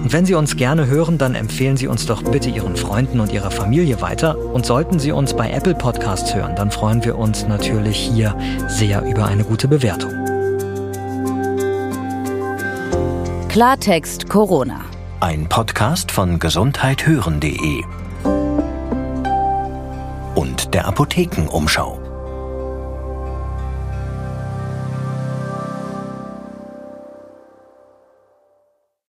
Und 0.05 0.13
wenn 0.13 0.27
Sie 0.27 0.35
uns 0.35 0.55
gerne 0.55 0.85
hören, 0.85 1.17
dann 1.17 1.33
empfehlen 1.33 1.77
Sie 1.77 1.87
uns 1.87 2.05
doch 2.05 2.21
bitte 2.21 2.51
Ihren 2.51 2.75
Freunden 2.75 3.19
und 3.19 3.33
Ihrer 3.33 3.49
Familie 3.49 4.01
weiter. 4.01 4.37
Und 4.37 4.63
sollten 4.63 4.99
Sie 4.99 5.11
uns 5.11 5.35
bei 5.35 5.49
Apple 5.49 5.73
Podcasts 5.73 6.35
hören, 6.35 6.55
dann 6.55 6.69
freuen 6.69 7.03
wir 7.03 7.17
uns 7.17 7.47
natürlich 7.47 7.97
hier 7.97 8.37
sehr 8.67 9.01
über 9.01 9.25
eine 9.25 9.43
gute 9.43 9.67
Bewertung. 9.67 10.11
Klartext 13.49 14.29
Corona. 14.29 14.81
Ein 15.21 15.49
Podcast 15.49 16.11
von 16.11 16.37
gesundheithören.de 16.37 17.81
und 20.35 20.71
der 20.75 20.85
Apothekenumschau. 20.85 22.04